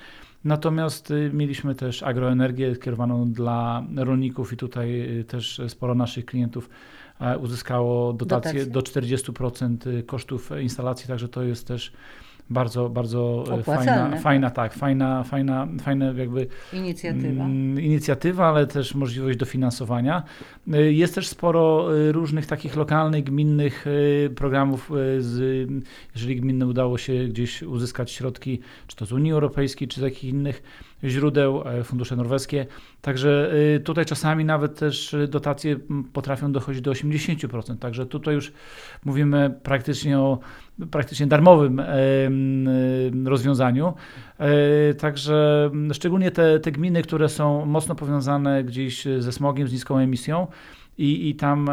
Natomiast 0.43 1.11
y, 1.11 1.31
mieliśmy 1.33 1.75
też 1.75 2.03
agroenergię 2.03 2.75
kierowaną 2.75 3.31
dla 3.31 3.83
rolników 3.95 4.53
i 4.53 4.57
tutaj 4.57 5.19
y, 5.19 5.23
też 5.23 5.61
sporo 5.67 5.95
naszych 5.95 6.25
klientów 6.25 6.69
uzyskało 7.41 8.13
dotacje, 8.13 8.65
dotacje. 8.65 8.71
do 8.71 8.79
40% 8.79 9.87
y, 9.87 10.03
kosztów 10.03 10.51
instalacji, 10.61 11.07
także 11.07 11.27
to 11.27 11.43
jest 11.43 11.67
też 11.67 11.91
bardzo, 12.49 12.89
bardzo 12.89 13.43
e, 13.59 13.63
fajna, 13.63 14.17
fajna, 14.17 14.49
tak, 14.49 14.73
fajna, 14.73 15.23
fajna, 15.23 15.67
fajna 15.81 16.05
jakby 16.05 16.47
inicjatywa. 16.73 17.43
Mm, 17.43 17.81
inicjatywa, 17.81 18.47
ale 18.47 18.67
też 18.67 18.95
możliwość 18.95 19.37
dofinansowania. 19.37 20.23
E, 20.73 20.91
jest 20.91 21.15
też 21.15 21.27
sporo 21.27 21.89
e, 21.97 22.11
różnych 22.11 22.45
takich 22.45 22.75
lokalnych, 22.75 23.23
gminnych 23.23 23.85
programów, 24.35 24.91
z, 25.19 25.69
jeżeli 26.15 26.35
gminne 26.35 26.67
udało 26.67 26.97
się 26.97 27.13
gdzieś 27.27 27.63
uzyskać 27.63 28.11
środki, 28.11 28.59
czy 28.87 28.95
to 28.95 29.05
z 29.05 29.11
Unii 29.11 29.31
Europejskiej, 29.31 29.87
czy 29.87 29.99
z 29.99 30.03
jakichś 30.03 30.23
innych 30.23 30.63
źródeł, 31.03 31.63
fundusze 31.83 32.15
norweskie. 32.15 32.65
Także 33.01 33.51
tutaj 33.83 34.05
czasami 34.05 34.45
nawet 34.45 34.79
też 34.79 35.15
dotacje 35.27 35.75
potrafią 36.13 36.51
dochodzić 36.51 36.81
do 36.81 36.91
80%. 36.91 37.77
Także 37.77 38.05
tutaj 38.05 38.35
już 38.35 38.51
mówimy 39.05 39.59
praktycznie 39.63 40.19
o 40.19 40.39
praktycznie 40.91 41.27
darmowym 41.27 41.81
rozwiązaniu. 43.25 43.93
Także 44.99 45.71
szczególnie 45.93 46.31
te, 46.31 46.59
te 46.59 46.71
gminy, 46.71 47.01
które 47.01 47.29
są 47.29 47.65
mocno 47.65 47.95
powiązane 47.95 48.63
gdzieś 48.63 49.05
ze 49.19 49.31
smogiem, 49.31 49.67
z 49.67 49.71
niską 49.71 49.97
emisją, 49.97 50.47
i, 50.99 51.29
i 51.29 51.35
tam 51.35 51.67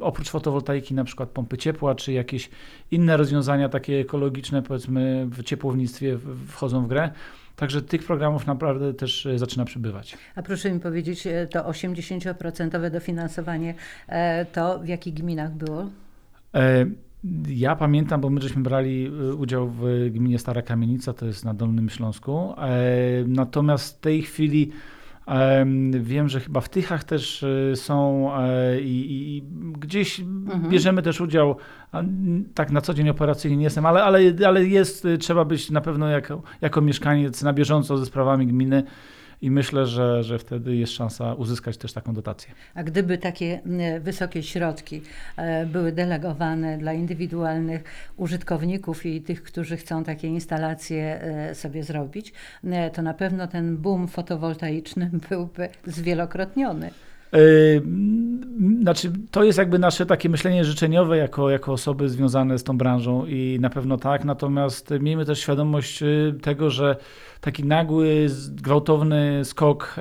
oprócz 0.00 0.30
fotowoltaiki 0.30 0.94
na 0.94 1.04
przykład 1.04 1.28
pompy 1.28 1.58
ciepła, 1.58 1.94
czy 1.94 2.12
jakieś 2.12 2.50
inne 2.90 3.16
rozwiązania 3.16 3.68
takie 3.68 4.00
ekologiczne 4.00 4.62
powiedzmy 4.62 5.26
w 5.30 5.42
ciepłownictwie 5.42 6.18
wchodzą 6.48 6.84
w 6.84 6.88
grę. 6.88 7.10
Także 7.58 7.82
tych 7.82 8.04
programów 8.04 8.46
naprawdę 8.46 8.94
też 8.94 9.26
e, 9.26 9.38
zaczyna 9.38 9.64
przybywać. 9.64 10.18
A 10.34 10.42
proszę 10.42 10.72
mi 10.72 10.80
powiedzieć, 10.80 11.26
e, 11.26 11.46
to 11.46 11.60
80% 11.60 12.90
dofinansowanie 12.90 13.74
e, 14.08 14.44
to 14.44 14.78
w 14.78 14.88
jakich 14.88 15.14
gminach 15.14 15.52
było? 15.52 15.90
Ja 17.48 17.76
pamiętam, 17.76 18.20
bo 18.20 18.30
my 18.30 18.40
żeśmy 18.40 18.62
brali 18.62 19.10
udział 19.38 19.68
w 19.68 20.10
gminie 20.10 20.38
Stara 20.38 20.62
Kamienica, 20.62 21.12
to 21.12 21.26
jest 21.26 21.44
na 21.44 21.54
Dolnym 21.54 21.88
Śląsku. 21.88 22.54
Natomiast 23.26 23.98
w 23.98 24.00
tej 24.00 24.22
chwili 24.22 24.72
Wiem, 26.00 26.28
że 26.28 26.40
chyba 26.40 26.60
w 26.60 26.68
Tychach 26.68 27.04
też 27.04 27.42
y, 27.42 27.72
są 27.76 28.30
e, 28.36 28.80
i, 28.80 29.36
i 29.36 29.42
gdzieś 29.78 30.20
mhm. 30.20 30.68
bierzemy 30.68 31.02
też 31.02 31.20
udział, 31.20 31.56
tak 32.54 32.70
na 32.70 32.80
co 32.80 32.94
dzień 32.94 33.08
operacyjnie 33.08 33.56
nie 33.56 33.64
jestem, 33.64 33.86
ale, 33.86 34.04
ale, 34.04 34.20
ale 34.46 34.66
jest, 34.66 35.04
y, 35.04 35.18
trzeba 35.18 35.44
być 35.44 35.70
na 35.70 35.80
pewno 35.80 36.08
jako, 36.08 36.42
jako 36.60 36.80
mieszkaniec 36.80 37.42
na 37.42 37.52
bieżąco 37.52 37.98
ze 37.98 38.06
sprawami 38.06 38.46
gminy 38.46 38.82
i 39.42 39.50
myślę, 39.50 39.86
że, 39.86 40.22
że 40.22 40.38
wtedy 40.38 40.76
jest 40.76 40.92
szansa 40.92 41.34
uzyskać 41.34 41.76
też 41.76 41.92
taką 41.92 42.14
dotację. 42.14 42.54
A 42.74 42.82
gdyby 42.82 43.18
takie 43.18 43.60
wysokie 44.00 44.42
środki 44.42 45.02
e, 45.36 45.66
były 45.66 45.92
delegowane 45.92 46.78
dla 46.78 46.92
indywidualnych 46.92 47.84
użytkowników 48.16 49.06
i 49.06 49.20
tych, 49.20 49.42
którzy 49.42 49.76
chcą 49.76 50.04
takie 50.04 50.28
instalacje 50.28 51.22
e, 51.22 51.54
sobie 51.54 51.84
zrobić, 51.84 52.32
to 52.92 53.02
na 53.02 53.14
pewno 53.14 53.46
ten 53.46 53.76
boom 53.76 54.08
fotowoltaiczny 54.08 55.10
byłby 55.30 55.68
zwielokrotniony. 55.86 56.90
Znaczy, 58.82 59.12
to 59.30 59.44
jest 59.44 59.58
jakby 59.58 59.78
nasze 59.78 60.06
takie 60.06 60.28
myślenie 60.28 60.64
życzeniowe 60.64 61.16
jako, 61.16 61.50
jako 61.50 61.72
osoby 61.72 62.08
związane 62.08 62.58
z 62.58 62.64
tą 62.64 62.78
branżą 62.78 63.26
i 63.26 63.58
na 63.60 63.70
pewno 63.70 63.96
tak, 63.96 64.24
natomiast 64.24 64.90
miejmy 65.00 65.24
też 65.24 65.40
świadomość 65.40 66.02
y, 66.02 66.34
tego, 66.42 66.70
że 66.70 66.96
taki 67.40 67.64
nagły, 67.64 68.26
gwałtowny 68.50 69.44
skok 69.44 69.96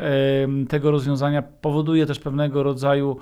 tego 0.70 0.91
rozwiązania 0.91 1.41
powoduje 1.41 2.06
też 2.06 2.20
pewnego 2.20 2.63
rodzaju 2.63 3.17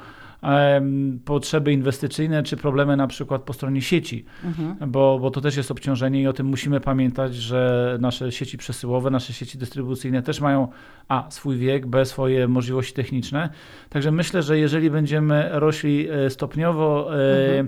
potrzeby 1.25 1.73
inwestycyjne, 1.73 2.43
czy 2.43 2.57
problemy 2.57 2.97
na 2.97 3.07
przykład 3.07 3.41
po 3.41 3.53
stronie 3.53 3.81
sieci, 3.81 4.25
mhm. 4.43 4.91
bo, 4.91 5.19
bo 5.19 5.31
to 5.31 5.41
też 5.41 5.57
jest 5.57 5.71
obciążenie 5.71 6.21
i 6.21 6.27
o 6.27 6.33
tym 6.33 6.47
musimy 6.47 6.79
pamiętać, 6.79 7.35
że 7.35 7.97
nasze 8.01 8.31
sieci 8.31 8.57
przesyłowe, 8.57 9.09
nasze 9.09 9.33
sieci 9.33 9.57
dystrybucyjne 9.57 10.21
też 10.23 10.41
mają 10.41 10.67
a 11.07 11.31
swój 11.31 11.57
wiek, 11.57 11.87
b 11.87 12.05
swoje 12.05 12.47
możliwości 12.47 12.93
techniczne. 12.93 13.49
Także 13.89 14.11
myślę, 14.11 14.43
że 14.43 14.59
jeżeli 14.59 14.91
będziemy 14.91 15.49
rośli 15.51 16.09
e, 16.09 16.29
stopniowo 16.29 17.15
e, 17.19 17.47
mhm 17.47 17.67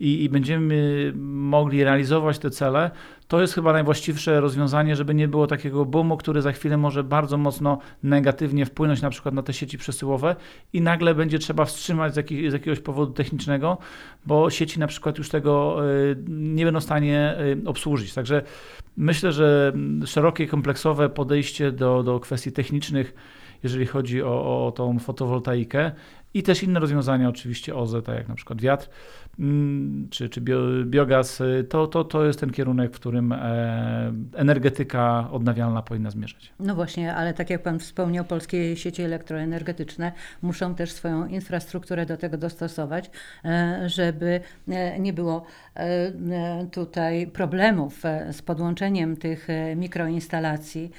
i, 0.00 0.24
i 0.24 0.28
będziemy 0.28 1.12
mogli 1.16 1.84
realizować 1.84 2.38
te 2.38 2.50
cele, 2.50 2.90
to 3.28 3.40
jest 3.40 3.54
chyba 3.54 3.72
najwłaściwsze 3.72 4.40
rozwiązanie, 4.40 4.96
żeby 4.96 5.14
nie 5.14 5.28
było 5.28 5.46
takiego 5.46 5.84
boomu, 5.84 6.16
który 6.16 6.42
za 6.42 6.52
chwilę 6.52 6.76
może 6.76 7.04
bardzo 7.04 7.38
mocno 7.38 7.78
negatywnie 8.02 8.66
wpłynąć 8.66 9.02
na 9.02 9.10
przykład 9.10 9.34
na 9.34 9.42
te 9.42 9.52
sieci 9.52 9.78
przesyłowe 9.78 10.36
i 10.72 10.80
nagle 10.80 11.14
będzie 11.14 11.38
trzeba 11.38 11.64
wstrzymać 11.64 12.14
z, 12.14 12.16
jakich, 12.16 12.50
z 12.50 12.52
jakiegoś 12.52 12.80
powodu 12.80 13.12
technicznego, 13.12 13.78
bo 14.26 14.50
sieci 14.50 14.80
na 14.80 14.86
przykład 14.86 15.18
już 15.18 15.28
tego 15.28 15.78
y, 15.90 16.16
nie 16.28 16.64
będą 16.64 16.80
w 16.80 16.84
stanie 16.84 17.36
y, 17.64 17.68
obsłużyć. 17.68 18.14
Także 18.14 18.42
myślę, 18.96 19.32
że 19.32 19.72
szerokie, 20.06 20.46
kompleksowe 20.46 21.08
podejście 21.08 21.72
do, 21.72 22.02
do 22.02 22.20
kwestii 22.20 22.52
technicznych, 22.52 23.14
jeżeli 23.62 23.86
chodzi 23.86 24.22
o, 24.22 24.66
o 24.66 24.72
tą 24.72 24.98
fotowoltaikę 24.98 25.92
i 26.34 26.42
też 26.42 26.62
inne 26.62 26.80
rozwiązania, 26.80 27.28
oczywiście 27.28 27.76
OZE, 27.76 28.02
tak 28.02 28.16
jak 28.16 28.28
na 28.28 28.34
przykład 28.34 28.60
wiatr, 28.60 28.88
Mm, 29.38 30.08
czy, 30.10 30.28
czy 30.28 30.40
bio, 30.40 30.60
biogaz, 30.84 31.42
to, 31.68 31.86
to, 31.86 32.04
to 32.04 32.24
jest 32.24 32.40
ten 32.40 32.50
kierunek, 32.50 32.92
w 32.92 32.94
którym 32.94 33.32
e, 33.32 34.12
energetyka 34.34 35.28
odnawialna 35.30 35.82
powinna 35.82 36.10
zmierzać. 36.10 36.52
No 36.60 36.74
właśnie, 36.74 37.14
ale 37.14 37.34
tak 37.34 37.50
jak 37.50 37.62
Pan 37.62 37.78
wspomniał, 37.78 38.24
polskie 38.24 38.76
sieci 38.76 39.02
elektroenergetyczne 39.02 40.12
muszą 40.42 40.74
też 40.74 40.92
swoją 40.92 41.26
infrastrukturę 41.26 42.06
do 42.06 42.16
tego 42.16 42.38
dostosować, 42.38 43.10
e, 43.44 43.82
żeby 43.86 44.40
e, 44.68 45.00
nie 45.00 45.12
było 45.12 45.46
tutaj 46.70 47.26
problemów 47.26 48.02
z 48.32 48.42
podłączeniem 48.42 49.16
tych 49.16 49.48
mikroinstalacji 49.76 50.90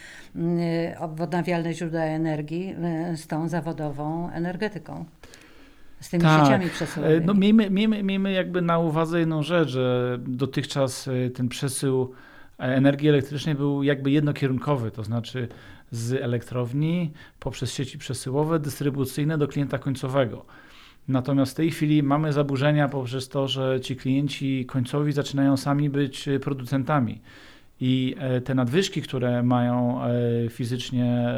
w 1.15 1.21
odnawialne 1.21 1.73
źródła 1.73 2.01
energii 2.01 2.75
z 3.15 3.27
tą 3.27 3.47
zawodową 3.47 4.29
energetyką 4.29 5.05
z 5.99 6.09
tymi 6.09 6.23
tak. 6.23 6.45
sieciami 6.45 6.69
przesyłowymi. 6.69 7.25
No, 7.25 7.33
miejmy, 7.33 7.69
miejmy, 7.69 8.03
miejmy 8.03 8.31
jakby 8.31 8.61
na 8.61 8.79
uwadze 8.79 9.19
jedną 9.19 9.43
rzecz, 9.43 9.69
że 9.69 10.17
dotychczas 10.27 11.07
e, 11.07 11.29
ten 11.29 11.49
przesył 11.49 12.13
e, 12.59 12.63
energii 12.63 13.09
elektrycznej 13.09 13.55
był 13.55 13.83
jakby 13.83 14.11
jednokierunkowy, 14.11 14.91
to 14.91 15.03
znaczy 15.03 15.47
z 15.91 16.13
elektrowni 16.13 17.11
poprzez 17.39 17.73
sieci 17.73 17.97
przesyłowe, 17.97 18.59
dystrybucyjne 18.59 19.37
do 19.37 19.47
klienta 19.47 19.77
końcowego. 19.77 20.45
Natomiast 21.07 21.51
w 21.51 21.55
tej 21.55 21.71
chwili 21.71 22.03
mamy 22.03 22.33
zaburzenia 22.33 22.89
poprzez 22.89 23.29
to, 23.29 23.47
że 23.47 23.81
ci 23.81 23.95
klienci 23.95 24.65
końcowi 24.65 25.11
zaczynają 25.11 25.57
sami 25.57 25.89
być 25.89 26.27
e, 26.27 26.39
producentami. 26.39 27.21
I 27.81 28.15
te 28.45 28.55
nadwyżki, 28.55 29.01
które 29.01 29.43
mają 29.43 29.99
fizycznie, 30.49 31.33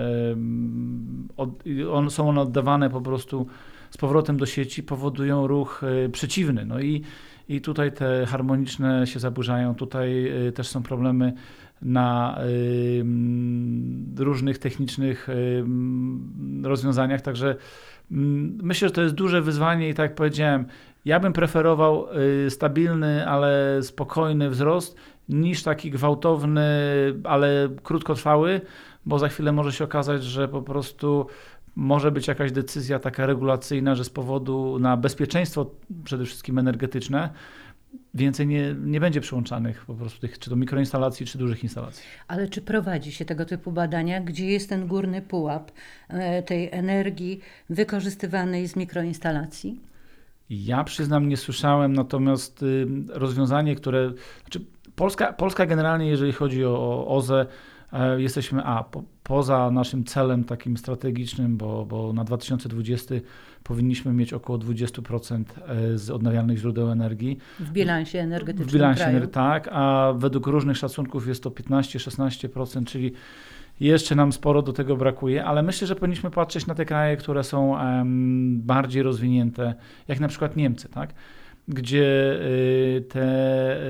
są 2.10 2.30
one 2.30 2.42
oddawane 2.42 2.90
po 2.90 3.02
prostu 3.02 3.48
z 3.92 3.98
powrotem 3.98 4.38
do 4.38 4.46
sieci 4.46 4.84
powodują 4.84 5.48
ruch 5.48 5.82
e, 5.84 6.10
przeciwny. 6.10 6.66
No 6.66 6.80
i, 6.80 7.02
i 7.50 7.62
tutaj 7.62 7.92
te 7.92 8.26
harmoniczne 8.26 9.08
się 9.08 9.20
zaburzają, 9.20 9.76
tutaj 9.76 10.28
e, 10.48 10.52
też 10.52 10.68
są 10.68 10.84
problemy 10.84 11.34
na 11.82 12.40
różnych 14.18 14.58
technicznych 14.58 15.28
rozwiązaniach, 16.64 17.22
także 17.22 17.56
myślę, 18.64 18.88
że 18.88 18.94
to 18.94 19.02
jest 19.02 19.16
duże 19.16 19.42
wyzwanie 19.42 19.90
i 19.90 19.94
tak 19.94 20.04
jak 20.04 20.16
powiedziałem, 20.16 20.66
ja 21.06 21.20
bym 21.20 21.34
preferował 21.34 22.08
stabilny, 22.50 23.28
ale 23.28 23.80
spokojny 23.84 24.50
wzrost 24.50 24.98
niż 25.30 25.64
taki 25.64 25.92
gwałtowny, 25.92 26.64
ale 27.24 27.70
krótkotrwały, 27.84 28.62
bo 29.06 29.20
za 29.20 29.28
chwilę 29.28 29.52
może 29.52 29.72
się 29.72 29.84
okazać, 29.84 30.24
że 30.24 30.48
po 30.48 30.62
prostu 30.62 31.28
może 31.76 32.12
być 32.12 32.28
jakaś 32.28 32.52
decyzja 32.52 33.00
taka 33.00 33.26
regulacyjna, 33.26 33.96
że 33.96 34.04
z 34.04 34.10
powodu 34.10 34.80
na 34.80 34.98
bezpieczeństwo 34.98 35.72
przede 36.04 36.26
wszystkim 36.26 36.60
energetyczne 36.60 37.30
więcej 38.14 38.48
nie, 38.48 38.76
nie 38.80 39.00
będzie 39.00 39.22
przyłączanych 39.22 39.86
po 39.86 39.94
prostu 39.94 40.20
tych, 40.22 40.40
czy 40.40 40.50
to 40.50 40.56
mikroinstalacji, 40.56 41.26
czy 41.26 41.38
dużych 41.38 41.64
instalacji. 41.64 42.04
Ale 42.28 42.48
czy 42.48 42.62
prowadzi 42.62 43.12
się 43.12 43.26
tego 43.26 43.46
typu 43.46 43.72
badania, 43.72 44.22
gdzie 44.22 44.46
jest 44.46 44.70
ten 44.70 44.88
górny 44.88 45.22
pułap 45.22 45.72
e, 46.08 46.44
tej 46.44 46.70
energii 46.72 47.40
wykorzystywanej 47.70 48.68
z 48.68 48.76
mikroinstalacji? 48.76 49.82
Ja 50.50 50.84
przyznam, 50.84 51.30
nie 51.30 51.38
słyszałem, 51.38 51.94
natomiast 51.94 52.64
y, 52.64 52.88
rozwiązanie, 53.08 53.76
które. 53.76 54.12
Znaczy 54.42 54.66
Polska, 54.96 55.34
Polska 55.34 55.66
generalnie, 55.66 56.08
jeżeli 56.08 56.32
chodzi 56.32 56.66
o, 56.66 56.74
o 56.74 57.08
OZE, 57.08 57.46
jesteśmy 58.18 58.64
a 58.64 58.84
po, 58.84 59.04
poza 59.24 59.72
naszym 59.72 60.04
celem 60.04 60.44
takim 60.44 60.78
strategicznym, 60.78 61.58
bo, 61.58 61.86
bo 61.86 62.14
na 62.14 62.24
2020 62.24 63.16
powinniśmy 63.64 64.14
mieć 64.14 64.34
około 64.34 64.60
20% 64.60 65.44
e, 65.68 65.98
z 65.98 66.10
odnawialnych 66.10 66.58
źródeł 66.58 66.92
energii. 66.92 67.38
W 67.60 67.72
bilansie 67.72 68.20
energetycznym 68.20 68.70
W 68.70 68.74
bilansie 68.74 69.04
kraju. 69.04 69.28
tak, 69.28 69.70
a 69.72 70.14
według 70.18 70.48
różnych 70.48 70.78
szacunków 70.78 71.28
jest 71.28 71.44
to 71.44 71.50
15-16%, 71.50 72.86
czyli 72.86 73.14
jeszcze 73.80 74.16
nam 74.16 74.32
sporo 74.34 74.62
do 74.62 74.74
tego 74.74 74.98
brakuje, 74.98 75.46
ale 75.46 75.64
myślę, 75.64 75.88
że 75.88 75.96
powinniśmy 75.96 76.32
patrzeć 76.32 76.68
na 76.68 76.76
te 76.76 76.86
kraje, 76.86 77.18
które 77.18 77.44
są 77.44 77.78
bardziej 78.56 79.04
rozwinięte, 79.04 79.76
jak 80.08 80.20
na 80.20 80.28
przykład 80.28 80.56
Niemcy, 80.56 80.90
tak? 80.90 81.14
Gdzie 81.68 82.40
y, 82.42 83.06
te 83.10 83.82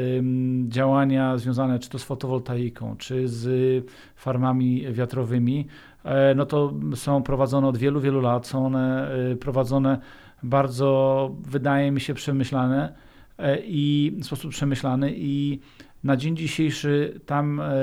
działania 0.67 1.37
związane 1.37 1.79
czy 1.79 1.89
to 1.89 1.99
z 1.99 2.03
fotowoltaiką, 2.03 2.95
czy 2.97 3.27
z 3.27 3.85
farmami 4.15 4.93
wiatrowymi, 4.93 5.67
e, 6.03 6.35
no 6.35 6.45
to 6.45 6.73
są 6.95 7.23
prowadzone 7.23 7.67
od 7.67 7.77
wielu, 7.77 8.01
wielu 8.01 8.21
lat. 8.21 8.47
Są 8.47 8.65
one 8.65 9.15
y, 9.31 9.35
prowadzone 9.35 9.99
bardzo, 10.43 11.31
wydaje 11.41 11.91
mi 11.91 12.01
się, 12.01 12.13
przemyślane 12.13 12.93
e, 13.37 13.57
i 13.65 14.17
w 14.21 14.25
sposób 14.25 14.51
przemyślany 14.51 15.13
i 15.15 15.59
na 16.03 16.17
dzień 16.17 16.37
dzisiejszy 16.37 17.19
tam 17.25 17.59
e, 17.59 17.73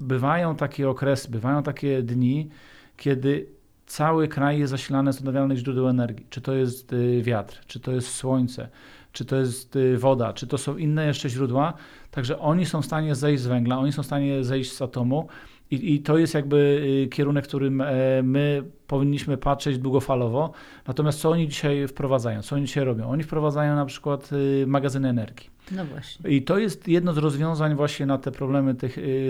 bywają 0.00 0.56
takie 0.56 0.88
okresy, 0.88 1.30
bywają 1.30 1.62
takie 1.62 2.02
dni, 2.02 2.48
kiedy 2.96 3.55
cały 3.86 4.28
kraj 4.28 4.58
jest 4.58 4.70
zasilany 4.70 5.12
z 5.12 5.18
odnawialnych 5.18 5.58
źródeł 5.58 5.88
energii. 5.88 6.26
Czy 6.30 6.40
to 6.40 6.52
jest 6.52 6.92
y, 6.92 7.22
wiatr, 7.22 7.60
czy 7.66 7.80
to 7.80 7.92
jest 7.92 8.08
słońce, 8.08 8.68
czy 9.12 9.24
to 9.24 9.36
jest 9.36 9.76
y, 9.76 9.98
woda, 9.98 10.32
czy 10.32 10.46
to 10.46 10.58
są 10.58 10.76
inne 10.76 11.06
jeszcze 11.06 11.28
źródła. 11.28 11.72
Także 12.10 12.38
oni 12.38 12.66
są 12.66 12.82
w 12.82 12.86
stanie 12.86 13.14
zejść 13.14 13.42
z 13.42 13.46
węgla, 13.46 13.78
oni 13.78 13.92
są 13.92 14.02
w 14.02 14.06
stanie 14.06 14.44
zejść 14.44 14.72
z 14.72 14.82
atomu. 14.82 15.28
I, 15.70 15.94
I, 15.94 16.02
to 16.02 16.18
jest 16.18 16.34
jakby 16.34 16.56
y, 17.04 17.08
kierunek, 17.08 17.44
którym 17.44 17.80
e, 17.80 17.86
my 18.22 18.62
powinniśmy 18.86 19.36
patrzeć 19.36 19.78
długofalowo. 19.78 20.52
Natomiast 20.86 21.20
co 21.20 21.30
oni 21.30 21.48
dzisiaj 21.48 21.88
wprowadzają? 21.88 22.42
Co 22.42 22.56
oni 22.56 22.66
dzisiaj 22.66 22.84
robią? 22.84 23.08
Oni 23.08 23.22
wprowadzają 23.22 23.74
na 23.74 23.86
przykład 23.86 24.30
magazyny 24.66 25.08
energii. 25.08 25.55
No 25.72 25.84
właśnie. 25.84 26.30
I 26.30 26.42
to 26.42 26.58
jest 26.58 26.88
jedno 26.88 27.12
z 27.12 27.18
rozwiązań 27.18 27.74
właśnie 27.74 28.06
na 28.06 28.18
te 28.18 28.32
problemy 28.32 28.74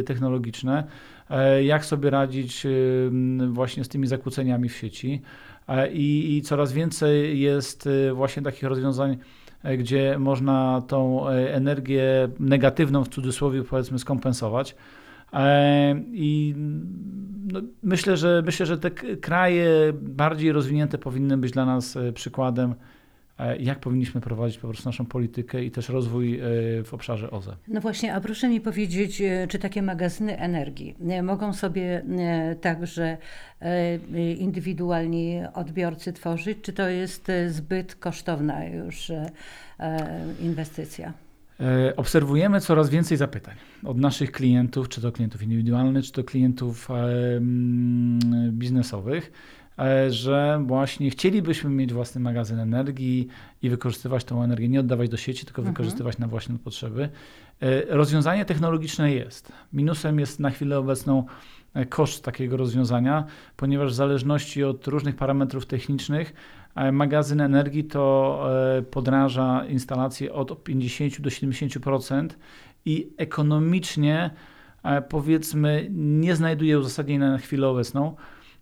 technologiczne. 0.06 0.84
E, 1.30 1.64
jak 1.64 1.84
sobie 1.84 2.10
radzić 2.10 2.66
właśnie 3.48 3.84
z 3.84 3.88
tymi 3.88 4.06
zakłóceniami 4.06 4.68
w 4.68 4.76
sieci. 4.76 5.22
E, 5.68 5.92
I, 5.92 6.42
coraz 6.44 6.72
więcej 6.72 7.40
jest 7.40 7.88
właśnie 8.12 8.42
takich 8.42 8.62
rozwiązań, 8.62 9.18
E, 9.66 9.76
gdzie 9.76 10.18
można 10.18 10.82
tą 10.88 11.28
energię 11.28 12.28
negatywną 12.40 13.04
w 13.04 13.08
cudzysłowie 13.08 13.62
powiedzmy 13.62 13.98
skompensować. 13.98 14.76
I 16.12 16.54
no, 17.52 17.60
myślę, 17.82 18.16
że 18.16 18.42
myślę, 18.46 18.66
że 18.66 18.78
te 18.78 18.90
kraje 19.20 19.68
bardziej 20.02 20.52
rozwinięte 20.52 20.98
powinny 20.98 21.36
być 21.36 21.52
dla 21.52 21.64
nas 21.64 21.98
przykładem 22.14 22.74
jak 23.58 23.78
powinniśmy 23.78 24.20
prowadzić 24.20 24.58
po 24.58 24.68
prostu 24.68 24.88
naszą 24.88 25.06
politykę 25.06 25.64
i 25.64 25.70
też 25.70 25.88
rozwój 25.88 26.40
e, 26.40 26.42
w 26.84 26.88
obszarze 26.92 27.30
OZE. 27.30 27.56
No 27.68 27.80
właśnie, 27.80 28.14
a 28.14 28.20
proszę 28.20 28.48
mi 28.48 28.60
powiedzieć, 28.60 29.20
e, 29.20 29.46
czy 29.48 29.58
takie 29.58 29.82
magazyny 29.82 30.38
energii 30.38 30.94
mogą 31.22 31.52
sobie 31.52 32.02
także 32.60 33.18
indywidualni 34.38 35.40
odbiorcy 35.54 36.12
tworzyć, 36.12 36.58
czy 36.62 36.72
to 36.72 36.88
jest 36.88 37.32
zbyt 37.48 37.94
kosztowna 37.94 38.64
już 38.64 39.12
inwestycja? 40.40 41.12
Obserwujemy 41.96 42.60
coraz 42.60 42.90
więcej 42.90 43.16
zapytań 43.16 43.54
od 43.84 43.98
naszych 43.98 44.32
klientów, 44.32 44.88
czy 44.88 45.00
to 45.00 45.12
klientów 45.12 45.42
indywidualnych, 45.42 46.04
czy 46.04 46.12
to 46.12 46.24
klientów 46.24 46.88
biznesowych 48.50 49.32
E, 49.32 49.65
że 50.08 50.62
właśnie 50.66 51.10
chcielibyśmy 51.10 51.70
mieć 51.70 51.92
własny 51.92 52.20
magazyn 52.20 52.58
energii 52.58 53.28
i 53.62 53.70
wykorzystywać 53.70 54.24
tą 54.24 54.42
energię, 54.42 54.68
nie 54.68 54.80
oddawać 54.80 55.08
do 55.08 55.16
sieci, 55.16 55.46
tylko 55.46 55.62
mhm. 55.62 55.74
wykorzystywać 55.74 56.18
na 56.18 56.26
własne 56.28 56.58
potrzeby. 56.58 57.08
E, 57.60 57.96
rozwiązanie 57.96 58.44
technologiczne 58.44 59.12
jest. 59.12 59.52
Minusem 59.72 60.20
jest 60.20 60.40
na 60.40 60.50
chwilę 60.50 60.78
obecną 60.78 61.24
e, 61.74 61.86
koszt 61.86 62.24
takiego 62.24 62.56
rozwiązania, 62.56 63.24
ponieważ 63.56 63.92
w 63.92 63.94
zależności 63.94 64.64
od 64.64 64.86
różnych 64.86 65.16
parametrów 65.16 65.66
technicznych 65.66 66.34
magazyn 66.92 67.40
energii 67.40 67.84
to 67.84 68.48
podraża 68.90 69.64
instalację 69.68 70.32
od 70.32 70.64
50 70.64 71.20
do 71.20 71.30
70% 71.30 72.28
i 72.84 73.10
ekonomicznie 73.16 74.30
powiedzmy 75.08 75.88
nie 75.92 76.36
znajduje 76.36 76.78
uzasadnienia 76.78 77.30
na 77.30 77.38
chwilę 77.38 77.68
obecną. 77.68 78.16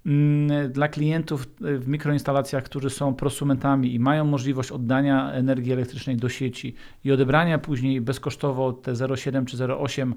Mm, 0.07 0.73
dla 0.73 0.89
klientów 0.89 1.47
e, 1.65 1.79
w 1.79 1.89
mikroinstalacjach, 1.89 2.65
którzy 2.65 2.91
są 2.91 3.15
prosumentami 3.15 3.95
i 3.95 3.99
mają 3.99 4.25
możliwość 4.25 4.73
oddania 4.73 5.33
energii 5.33 5.73
elektrycznej 5.73 6.17
do 6.17 6.29
sieci 6.29 6.75
i 7.05 7.13
odebrania 7.13 7.59
później 7.59 8.01
bezkosztowo 8.01 8.73
te 8.73 8.93
0,7 8.93 9.45
czy 9.45 9.57
0,8 9.57 10.13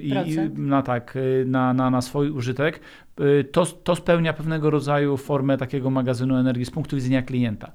i, 0.00 0.14
na, 0.54 0.82
tak, 0.82 1.16
e, 1.16 1.44
na, 1.44 1.74
na, 1.74 1.90
na 1.90 2.02
swój 2.02 2.30
użytek, 2.30 2.80
e, 3.18 3.44
to, 3.44 3.66
to 3.66 3.96
spełnia 3.96 4.32
pewnego 4.32 4.70
rodzaju 4.70 5.16
formę 5.16 5.58
takiego 5.58 5.90
magazynu 5.90 6.36
energii 6.36 6.64
z 6.64 6.70
punktu 6.70 6.96
widzenia 6.96 7.22
klienta. 7.22 7.72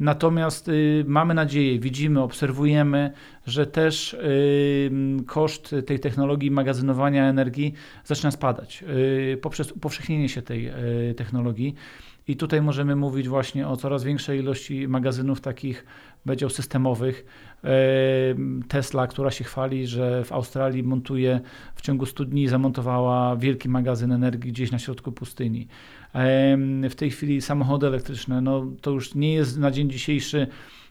Natomiast 0.00 0.68
y, 0.68 1.04
mamy 1.06 1.34
nadzieję, 1.34 1.78
widzimy, 1.78 2.20
obserwujemy, 2.20 3.12
że 3.46 3.66
też 3.66 4.14
y, 4.14 4.90
koszt 5.26 5.74
tej 5.86 6.00
technologii 6.00 6.50
magazynowania 6.50 7.28
energii 7.28 7.72
zaczyna 8.04 8.30
spadać 8.30 8.84
y, 9.34 9.38
poprzez 9.42 9.72
upowszechnienie 9.72 10.28
się 10.28 10.42
tej 10.42 10.68
y, 11.10 11.14
technologii. 11.14 11.74
I 12.28 12.36
tutaj 12.36 12.62
możemy 12.62 12.96
mówić 12.96 13.28
właśnie 13.28 13.68
o 13.68 13.76
coraz 13.76 14.04
większej 14.04 14.38
ilości 14.40 14.88
magazynów 14.88 15.40
takich, 15.40 15.86
powiedział, 16.24 16.50
systemowych. 16.50 17.26
Y, 17.64 17.68
Tesla, 18.68 19.06
która 19.06 19.30
się 19.30 19.44
chwali, 19.44 19.86
że 19.86 20.24
w 20.24 20.32
Australii 20.32 20.82
montuje 20.82 21.40
w 21.74 21.82
ciągu 21.82 22.06
100 22.06 22.24
dni 22.24 22.48
zamontowała 22.48 23.36
wielki 23.36 23.68
magazyn 23.68 24.12
energii 24.12 24.52
gdzieś 24.52 24.72
na 24.72 24.78
środku 24.78 25.12
pustyni 25.12 25.68
w 26.90 26.94
tej 26.96 27.10
chwili 27.10 27.42
samochody 27.42 27.86
elektryczne, 27.86 28.40
no 28.40 28.66
to 28.80 28.90
już 28.90 29.14
nie 29.14 29.34
jest 29.34 29.58
na 29.58 29.70
dzień 29.70 29.90
dzisiejszy 29.90 30.46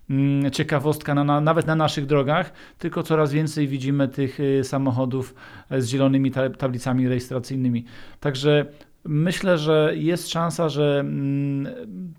mm, 0.09 0.51
ciekawostka 0.51 1.15
na, 1.15 1.23
na, 1.23 1.41
nawet 1.41 1.67
na 1.67 1.75
naszych 1.75 2.05
drogach, 2.05 2.53
tylko 2.79 3.03
coraz 3.03 3.31
więcej 3.31 3.67
widzimy 3.67 4.07
tych 4.07 4.39
y, 4.39 4.63
samochodów 4.63 5.35
e, 5.69 5.81
z 5.81 5.87
zielonymi 5.87 6.31
tablicami 6.57 7.07
rejestracyjnymi. 7.07 7.85
Także 8.19 8.65
Myślę, 9.07 9.57
że 9.57 9.91
jest 9.95 10.29
szansa, 10.29 10.69
że 10.69 10.99
mm, 10.99 11.67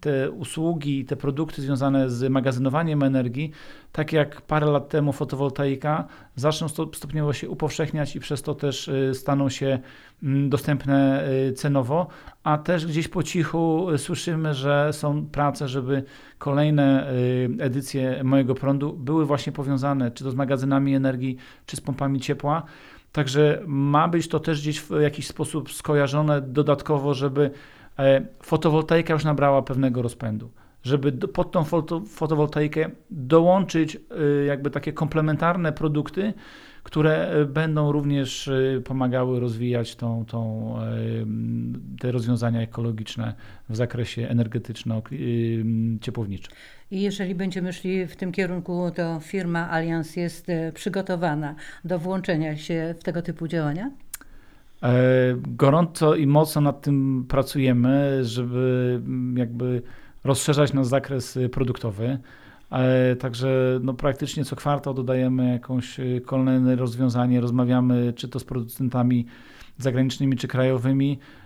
te 0.01 0.31
usługi, 0.31 1.05
te 1.05 1.16
produkty 1.16 1.62
związane 1.62 2.11
z 2.11 2.31
magazynowaniem 2.31 3.03
energii, 3.03 3.51
tak 3.92 4.12
jak 4.12 4.40
parę 4.40 4.66
lat 4.66 4.88
temu 4.88 5.12
fotowoltaika, 5.12 6.07
zaczną 6.37 6.68
stopniowo 6.68 7.33
się 7.33 7.49
upowszechniać 7.51 8.16
i 8.16 8.20
przez 8.20 8.42
to 8.42 8.55
też 8.55 8.88
y, 8.88 9.11
staną 9.14 9.49
się 9.49 9.79
mm, 10.22 10.51
dostępne 10.51 11.29
y, 11.49 11.53
cenowo, 11.53 12.07
a 12.44 12.59
też 12.59 12.87
gdzieś 12.87 13.09
po 13.09 13.22
cichu 13.22 13.87
słyszymy, 13.96 14.55
że 14.55 14.92
są 14.92 15.27
prace, 15.27 15.68
żeby 15.68 16.03
kolejne 16.38 17.12
y, 17.12 17.49
edycje 17.59 18.25
mojego 18.25 18.55
prądu 18.55 18.92
były 18.92 19.27
właśnie 19.27 19.53
powiązane 19.53 20.11
czy 20.11 20.25
to 20.25 20.31
z 20.31 20.35
magazynami 20.35 20.94
energii, 20.94 21.37
czy 21.66 21.77
z 21.77 21.81
pompami 21.81 22.20
ciepła. 22.20 22.62
Także 23.17 23.63
ma 23.67 24.09
być 24.09 24.29
to 24.29 24.41
też 24.41 24.61
gdzieś 24.61 24.81
w 24.81 25.01
jakiś 25.01 25.27
sposób 25.27 25.73
skojarzone 25.73 26.41
dodatkowo, 26.41 27.15
żeby 27.15 27.51
e, 27.99 28.27
fotowoltaika 28.43 29.15
już 29.15 29.25
nabrała 29.25 29.63
pewnego 29.63 30.03
rozpędu. 30.03 30.51
Żeby 30.83 31.13
pod 31.13 31.53
tą 31.53 31.65
fotowoltaikę 32.09 32.91
dołączyć 33.11 33.97
e, 33.97 34.01
jakby 34.45 34.71
takie 34.71 34.93
komplementarne 34.93 35.73
produkty, 35.73 36.33
które 36.83 37.29
e, 37.29 37.45
będą 37.45 37.93
również 37.93 38.51
pomagały 38.85 39.41
rozwijać 39.41 39.97
tą, 39.97 40.25
tą, 40.25 40.75
te 42.01 42.13
rozwiązania 42.13 42.61
ekologiczne 42.61 43.35
w 43.69 43.77
zakresie 43.77 44.29
energetyczno-ciepłowniczym. 44.29 46.53
I 46.90 47.01
jeżeli 47.01 47.35
będziemy 47.35 47.72
szli 47.72 48.07
w 48.07 48.16
tym 48.16 48.33
kierunku, 48.33 48.90
to 48.94 49.20
firma 49.20 49.70
Allianz 49.70 50.16
jest 50.16 50.49
e, 50.49 50.72
przygotowana 50.72 51.55
do 51.85 51.99
włączenia 51.99 52.57
się 52.57 52.94
w 52.99 53.05
tego 53.05 53.22
typu 53.22 53.49
działania? 53.49 53.90
E, 54.83 54.92
gorąco 55.37 56.14
i 56.14 56.27
mocno 56.27 56.61
nad 56.61 56.81
tym 56.81 57.25
pracujemy, 57.29 58.25
żeby 58.25 59.01
mm, 59.07 59.38
jakby 59.38 59.83
rozszerzać 60.25 60.72
nasz 60.72 60.87
zakres 60.87 61.37
y, 61.37 61.49
produktowy. 61.49 62.18
E, 62.72 63.16
także 63.16 63.81
no, 63.83 63.94
praktycznie 63.94 64.44
co 64.44 64.57
kwartał 64.57 64.94
dodajemy 64.94 65.53
jakąś 65.53 66.01
kolejne 66.27 66.77
rozwiązanie, 66.77 67.40
rozmawiamy 67.40 68.12
czy 68.16 68.29
to 68.29 68.38
z 68.38 68.44
producentami 68.44 69.27
zagranicznymi 69.79 70.37
czy 70.37 70.49
krajowymi, 70.49 71.18
E, 71.18 71.46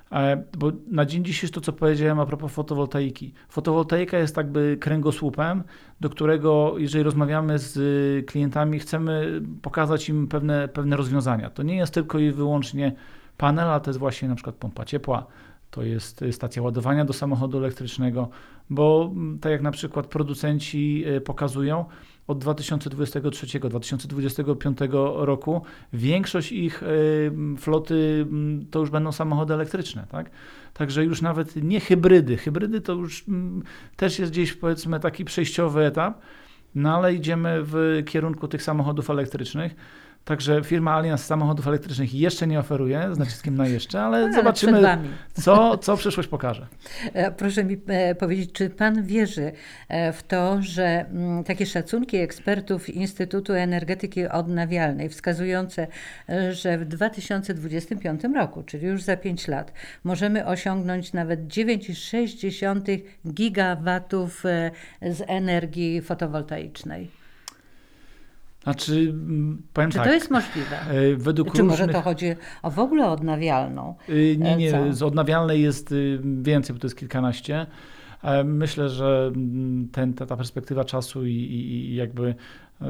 bo 0.59 0.73
na 0.91 1.07
dzień 1.07 1.25
dzisiejszy 1.25 1.53
to, 1.55 1.61
co 1.61 1.73
powiedziałem 1.73 2.21
a 2.21 2.27
propos 2.27 2.53
fotowoltaiki. 2.53 3.35
Fotowoltaika 3.49 4.19
jest 4.19 4.37
jakby 4.37 4.77
kręgosłupem, 4.81 5.63
do 6.01 6.11
którego, 6.11 6.75
jeżeli 6.79 7.05
rozmawiamy 7.05 7.59
z 7.59 8.27
klientami, 8.27 8.79
chcemy 8.79 9.43
pokazać 9.63 10.09
im 10.09 10.29
pewne, 10.29 10.69
pewne 10.69 10.97
rozwiązania. 10.97 11.51
To 11.51 11.63
nie 11.63 11.77
jest 11.77 11.95
tylko 11.95 12.19
i 12.19 12.31
wyłącznie 12.31 12.93
panel, 13.37 13.69
ale 13.69 13.81
to 13.81 13.91
jest 13.91 13.99
właśnie 13.99 14.29
na 14.29 14.35
przykład 14.35 14.57
pompa 14.57 14.85
ciepła, 14.85 15.27
to 15.71 15.83
jest 15.83 16.25
stacja 16.33 16.63
ładowania 16.63 17.05
do 17.05 17.13
samochodu 17.13 17.59
elektrycznego, 17.59 18.29
bo 18.71 19.11
tak 19.41 19.53
jak 19.53 19.63
na 19.63 19.71
przykład 19.71 20.07
producenci 20.07 21.05
e, 21.07 21.21
pokazują, 21.21 21.85
od 22.31 22.45
2023-2025 22.45 25.25
roku 25.25 25.63
większość 25.93 26.53
ich 26.53 26.83
e, 26.83 26.87
floty 27.57 28.27
to 28.71 28.79
już 28.79 28.91
będą 28.91 29.13
samochody 29.13 29.55
elektryczne, 29.55 30.07
tak? 30.11 30.31
Także 30.75 31.05
już 31.05 31.23
nawet 31.23 31.57
nie 31.57 31.81
hybrydy. 31.81 32.37
Hybrydy 32.37 32.81
to 32.81 32.93
już 32.93 33.25
też 33.97 34.19
jest 34.19 34.33
gdzieś 34.33 34.53
powiedzmy 34.53 35.01
taki 35.01 35.25
przejściowy 35.25 35.85
etap, 35.85 36.21
no 36.75 36.97
ale 36.97 37.15
idziemy 37.15 37.59
w 37.63 38.03
kierunku 38.07 38.49
tych 38.49 38.63
samochodów 38.63 39.11
elektrycznych. 39.11 39.75
Także 40.25 40.65
firma 40.65 40.95
Allianz 40.95 41.25
samochodów 41.25 41.67
elektrycznych 41.67 42.15
jeszcze 42.15 42.47
nie 42.47 42.59
oferuje, 42.59 43.09
z 43.13 43.19
naciskiem 43.19 43.57
na 43.57 43.69
jeszcze, 43.69 44.03
ale, 44.03 44.19
ale 44.19 44.33
zobaczymy, 44.33 44.99
co, 45.33 45.79
co 45.79 45.97
przyszłość 45.97 46.29
pokaże. 46.29 46.67
E, 47.13 47.31
Proszę 47.31 47.65
mi 47.65 47.77
e, 47.87 48.15
powiedzieć, 48.15 48.53
czy 48.53 48.71
Pan 48.71 49.03
wierzy 49.03 49.53
e, 49.89 50.13
w 50.13 50.23
to, 50.23 50.63
że 50.63 50.85
mm, 50.85 51.45
takie 51.45 51.67
szacunki 51.67 52.17
ekspertów 52.17 52.89
Instytutu 52.89 53.53
Energetyki 53.53 54.29
Odnawialnej 54.29 55.09
wskazujące, 55.09 55.87
że 56.51 56.79
w 56.79 56.85
2025 56.85 58.23
roku, 58.35 58.63
czyli 58.63 58.87
już 58.87 59.03
za 59.03 59.17
5 59.17 59.49
lat, 59.49 59.73
możemy 60.05 60.47
osiągnąć 60.47 61.13
nawet 61.13 61.41
9,6 61.41 63.01
gigawatów 63.27 64.43
z 65.03 65.23
energii 65.27 66.01
fotowoltaicznej? 66.01 67.20
Znaczy, 68.63 68.93
mm, 69.11 69.63
powiem 69.73 69.91
Czy 69.91 69.99
tak, 69.99 70.07
to 70.07 70.13
jest 70.15 70.31
możliwe? 70.31 70.81
e, 70.81 71.17
według 71.17 71.53
Czy 71.55 71.63
może 71.63 71.77
różnych... 71.83 71.97
to 71.97 72.03
chodzi 72.03 72.27
o 72.63 72.71
w 72.71 72.79
ogóle 72.79 73.09
odnawialną? 73.11 73.95
Y, 74.09 74.37
Nie, 74.39 74.55
E, 74.55 74.57
nie, 74.57 74.71
co? 74.71 74.93
z 74.93 75.03
odnawialnej 75.03 75.63
jest 75.63 75.93
y, 75.93 76.21
więcej, 76.43 76.75
bo 76.75 76.81
to 76.81 76.87
jest 76.87 76.99
kilkanaście. 76.99 77.67
E, 78.23 78.45
Myślę, 78.45 78.89
że 78.89 79.31
mm, 79.35 79.89
ten, 79.93 80.15
ta, 80.15 80.27
ta 80.27 80.37
perspektywa 80.37 80.85
czasu 80.85 81.27
i, 81.27 81.33
i, 81.33 81.95
jakby 81.95 82.29
y, 82.83 82.85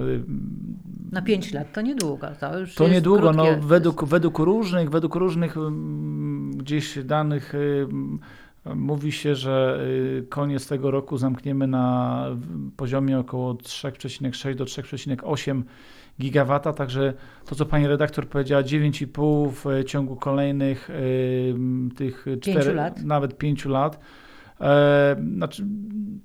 Na 1.12 1.22
5 1.22 1.52
lat 1.52 1.72
to 1.72 1.80
niedługo. 1.80 2.26
To 2.40 2.58
już 2.58 2.74
to 2.74 2.84
jest 2.84 2.94
niedługo, 2.94 3.32
no, 3.32 3.44
według, 3.60 4.04
według 4.04 4.38
różnych, 4.38 4.90
według 4.90 5.14
różnych 5.14 5.56
mm, 5.56 6.50
gdzieś 6.56 7.04
danych 7.04 7.52
mówi 8.64 9.12
się, 9.12 9.34
że 9.34 9.80
y, 10.18 10.26
koniec 10.28 10.68
tego 10.68 10.90
roku 10.90 11.18
zamkniemy 11.18 11.66
na 11.66 12.26
poziomie 12.76 13.18
około 13.18 13.54
3,6 13.54 14.54
do 14.54 14.64
3,8 14.64 15.62
gigawata, 16.20 16.72
także 16.72 17.14
to, 17.46 17.54
co 17.54 17.66
pani 17.66 17.86
redaktor 17.86 18.28
powiedziała, 18.28 18.62
9,5 18.62 19.50
w 19.50 19.84
ciągu 19.84 20.16
kolejnych 20.16 20.90
y, 20.90 21.54
tych 21.96 22.26
czterech, 22.40 22.76
lat. 22.76 23.02
nawet 23.02 23.38
5 23.38 23.64
lat. 23.64 24.00
E, 24.60 25.16
znaczy, 25.36 25.66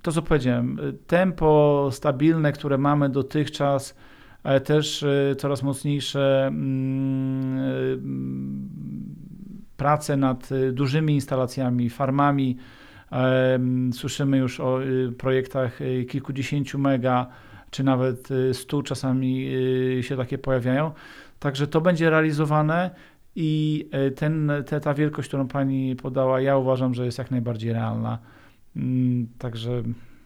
to 0.01 0.11
co 0.11 0.21
powiedziałem, 0.21 0.77
tempo 1.07 1.89
stabilne, 1.91 2.51
które 2.51 2.77
mamy 2.77 3.09
dotychczas, 3.09 3.95
ale 4.43 4.61
też 4.61 5.03
y, 5.03 5.35
coraz 5.37 5.63
mocniejsze 5.63 6.47
mm, 6.47 7.95
prace 9.77 10.17
nad 10.17 10.51
y, 10.51 10.71
dużymi 10.71 11.13
instalacjami, 11.13 11.89
farmami. 11.89 12.57
Słyszymy 13.93 14.37
już 14.37 14.59
o 14.59 14.83
y, 14.83 15.11
projektach 15.17 15.81
y, 15.81 16.05
kilkudziesięciu 16.09 16.79
mega, 16.79 17.27
czy 17.71 17.83
nawet 17.83 18.29
stu 18.53 18.81
czasami 18.81 19.51
się 20.01 20.17
takie 20.17 20.37
pojawiają. 20.37 20.91
Także 21.39 21.67
to 21.67 21.81
będzie 21.81 22.09
realizowane 22.09 22.91
i 23.35 23.85
y, 24.07 24.11
ten, 24.11 24.51
te, 24.65 24.79
ta 24.79 24.93
wielkość, 24.93 25.27
którą 25.27 25.47
pani 25.47 25.95
podała, 25.95 26.41
ja 26.41 26.57
uważam, 26.57 26.93
że 26.93 27.05
jest 27.05 27.17
jak 27.17 27.31
najbardziej 27.31 27.73
realna. 27.73 28.19
Mm, 28.75 29.27
Także 29.37 29.83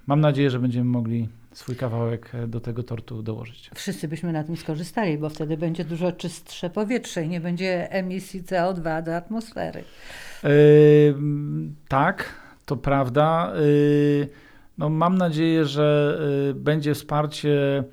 mam 0.07 0.19
nadzieję, 0.19 0.49
że 0.49 0.59
będziemy 0.59 0.89
mogli 0.89 1.29
swój 1.53 1.75
kawałek 1.75 2.35
e, 2.35 2.47
do 2.47 2.59
tego 2.59 2.83
tortu 2.83 3.23
dołożyć. 3.23 3.71
Wszyscy 3.75 4.07
byśmy 4.07 4.33
na 4.33 4.43
tym 4.43 4.57
skorzystali, 4.57 5.17
bo 5.17 5.29
wtedy 5.29 5.57
będzie 5.57 5.85
dużo 5.85 6.11
czystsze 6.11 6.69
powietrze 6.69 7.23
i 7.23 7.29
nie 7.29 7.41
będzie 7.41 7.91
emisji 7.91 8.43
CO2 8.43 9.03
do 9.03 9.15
atmosfery. 9.15 9.83
Ym, 11.09 11.75
tak, 11.87 12.33
to 12.65 12.77
prawda. 12.77 13.53
Yy, 13.55 14.29
No, 14.77 14.89
mam 14.89 15.17
nadzieję, 15.17 15.65
że 15.65 16.17
yy, 16.47 16.53
będzie 16.53 16.93
wsparcie, 16.93 17.83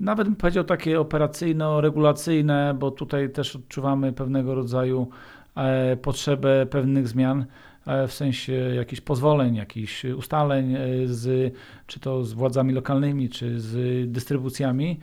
nawet 0.00 0.26
bym 0.26 0.36
powiedział 0.36 0.64
takie 0.64 1.00
operacyjno-regulacyjne, 1.00 2.74
bo 2.74 2.90
tutaj 2.90 3.30
też 3.30 3.56
odczuwamy 3.56 4.12
pewnego 4.12 4.54
rodzaju 4.54 5.08
e, 5.56 5.96
potrzebę 5.96 6.66
pewnych 6.66 7.08
zmian 7.08 7.46
w 7.86 8.12
sensie 8.12 8.52
jakichś 8.52 9.00
pozwoleń, 9.00 9.54
jakichś 9.54 10.04
ustaleń 10.04 10.74
e, 10.74 10.78
z, 11.04 11.54
czy 11.86 12.00
to 12.00 12.24
z 12.24 12.32
władzami 12.32 12.72
lokalnymi, 12.72 13.28
czy 13.28 13.60
z 13.60 14.10
dystrybucjami, 14.12 15.00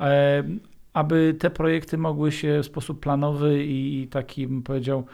e, 0.00 0.44
aby 0.92 1.36
te 1.38 1.50
projekty 1.50 1.98
mogły 1.98 2.32
się 2.32 2.60
w 2.62 2.66
sposób 2.66 3.00
planowy 3.00 3.64
i 3.64 4.08
taki, 4.10 4.46
bym 4.46 4.62
powiedział, 4.62 5.06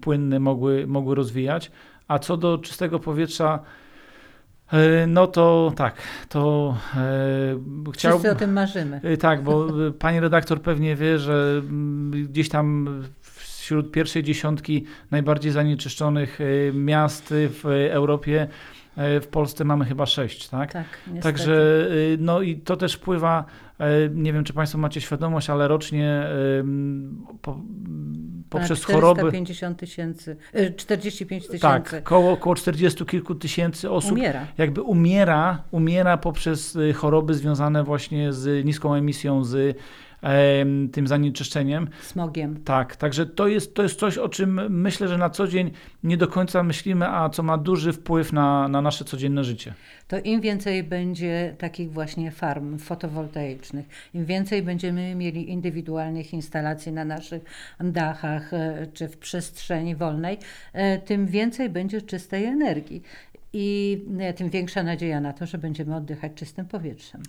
płynny 0.00 0.40
mogły, 0.40 0.86
mogły 0.86 1.14
rozwijać. 1.14 1.70
A 2.08 2.18
co 2.18 2.36
do 2.36 2.58
czystego 2.58 2.98
powietrza, 2.98 3.58
e, 4.72 5.06
no 5.06 5.26
to 5.26 5.72
tak, 5.76 5.94
to 6.28 6.74
e, 6.96 7.92
chciałbym. 7.92 8.20
Wszyscy 8.20 8.30
o 8.30 8.34
tym 8.34 8.52
marzymy. 8.52 9.00
Tak, 9.20 9.42
bo 9.42 9.66
pani 9.98 10.20
redaktor 10.20 10.62
pewnie 10.62 10.96
wie, 10.96 11.18
że 11.18 11.62
mm, 11.64 12.10
gdzieś 12.10 12.48
tam 12.48 12.88
wśród 13.68 13.92
pierwszej 13.92 14.22
dziesiątki 14.22 14.84
najbardziej 15.10 15.52
zanieczyszczonych 15.52 16.40
y, 16.40 16.72
miast 16.74 17.34
w 17.34 17.88
Europie 17.90 18.48
y, 18.98 19.20
w 19.20 19.26
Polsce 19.26 19.64
mamy 19.64 19.84
chyba 19.84 20.06
sześć, 20.06 20.48
tak? 20.48 20.72
Tak, 20.72 20.86
niestety. 21.06 21.22
Także 21.22 21.52
y, 21.90 22.16
no 22.20 22.42
i 22.42 22.56
to 22.56 22.76
też 22.76 22.94
wpływa, 22.94 23.44
nie 24.14 24.32
wiem 24.32 24.44
czy 24.44 24.52
Państwo 24.52 24.78
macie 24.78 25.00
świadomość, 25.00 25.50
ale 25.50 25.68
rocznie 25.68 26.22
po, 27.42 27.60
poprzez 28.50 28.80
Ponad 28.80 28.94
choroby. 28.94 29.20
450 29.20 29.78
tysięcy, 29.78 30.36
y, 30.54 30.74
45 30.76 31.46
tysięcy 31.46 31.62
Tak, 31.62 32.02
koło, 32.02 32.32
około 32.32 32.54
40 32.54 33.04
kilku 33.04 33.34
tysięcy 33.34 33.90
osób 33.90 34.12
umiera. 34.12 34.46
jakby 34.58 34.82
umiera, 34.82 35.62
umiera 35.70 36.16
poprzez 36.16 36.78
choroby 36.94 37.34
związane 37.34 37.84
właśnie 37.84 38.32
z 38.32 38.64
niską 38.64 38.94
emisją, 38.94 39.44
z 39.44 39.78
tym 40.92 41.06
zanieczyszczeniem. 41.06 41.88
Smogiem. 42.02 42.62
Tak, 42.64 42.96
także 42.96 43.26
to 43.26 43.48
jest, 43.48 43.74
to 43.74 43.82
jest 43.82 43.98
coś, 43.98 44.18
o 44.18 44.28
czym 44.28 44.80
myślę, 44.80 45.08
że 45.08 45.18
na 45.18 45.30
co 45.30 45.48
dzień 45.48 45.70
nie 46.02 46.16
do 46.16 46.28
końca 46.28 46.62
myślimy, 46.62 47.08
a 47.08 47.28
co 47.28 47.42
ma 47.42 47.58
duży 47.58 47.92
wpływ 47.92 48.32
na, 48.32 48.68
na 48.68 48.82
nasze 48.82 49.04
codzienne 49.04 49.44
życie. 49.44 49.74
To 50.08 50.18
im 50.18 50.40
więcej 50.40 50.84
będzie 50.84 51.54
takich 51.58 51.92
właśnie 51.92 52.30
farm 52.30 52.78
fotowoltaicznych, 52.78 53.86
im 54.14 54.24
więcej 54.24 54.62
będziemy 54.62 55.14
mieli 55.14 55.50
indywidualnych 55.50 56.32
instalacji 56.32 56.92
na 56.92 57.04
naszych 57.04 57.42
dachach 57.80 58.52
e, 58.54 58.86
czy 58.92 59.08
w 59.08 59.16
przestrzeni 59.16 59.96
wolnej, 59.96 60.38
e, 60.72 60.98
tym 60.98 61.26
więcej 61.26 61.70
będzie 61.70 62.02
czystej 62.02 62.44
energii. 62.44 63.02
I 63.52 63.98
e, 64.18 64.32
tym 64.32 64.50
większa 64.50 64.82
nadzieja 64.82 65.20
na 65.20 65.32
to, 65.32 65.46
że 65.46 65.58
będziemy 65.58 65.96
oddychać 65.96 66.32
czystym 66.34 66.66
powietrzem. 66.66 67.22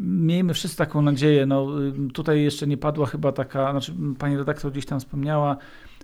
Miejmy 0.00 0.54
wszyscy 0.54 0.76
taką 0.76 1.02
nadzieję. 1.02 1.46
No, 1.46 1.66
y, 2.08 2.12
tutaj 2.12 2.42
jeszcze 2.42 2.66
nie 2.66 2.76
padła 2.76 3.06
chyba 3.06 3.32
taka, 3.32 3.70
znaczy 3.70 3.94
pani 4.18 4.36
redaktor 4.36 4.72
gdzieś 4.72 4.86
tam 4.86 5.00
wspomniała, 5.00 5.56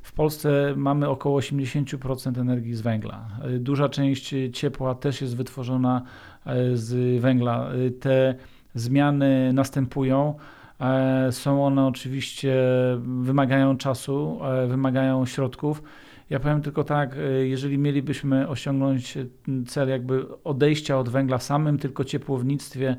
w 0.03 0.13
Polsce 0.13 0.75
mamy 0.77 1.09
około 1.09 1.41
80% 1.41 2.41
energii 2.41 2.75
z 2.75 2.81
węgla. 2.81 3.29
Y, 3.55 3.59
Duża 3.59 3.89
część 3.89 4.35
ciepła 4.53 4.95
też 4.95 5.21
jest 5.21 5.37
wytworzona 5.37 6.03
y, 6.47 6.77
z 6.77 7.21
węgla. 7.21 7.71
Te 8.01 8.35
zmiany 8.75 9.53
następują. 9.53 10.35
E, 10.81 11.33
Są 11.33 11.67
one 11.67 11.87
oczywiście, 11.87 12.55
wymagają 13.21 13.77
czasu, 13.77 14.39
e, 14.45 14.67
wymagają 14.67 15.27
środków. 15.27 15.83
Ja 16.31 16.41
powiem 16.41 16.63
tylko 16.63 16.85
tak, 16.85 17.17
e, 17.17 17.47
jeżeli 17.47 17.79
mielibyśmy 17.79 18.49
osiągnąć 18.49 19.19
cel 19.67 19.89
jakby 19.89 20.43
odejścia 20.45 20.99
od 20.99 21.09
węgla 21.09 21.39
w 21.39 21.43
samym 21.43 21.79
tylko 21.79 22.05
ciepłownictwie 22.05 22.97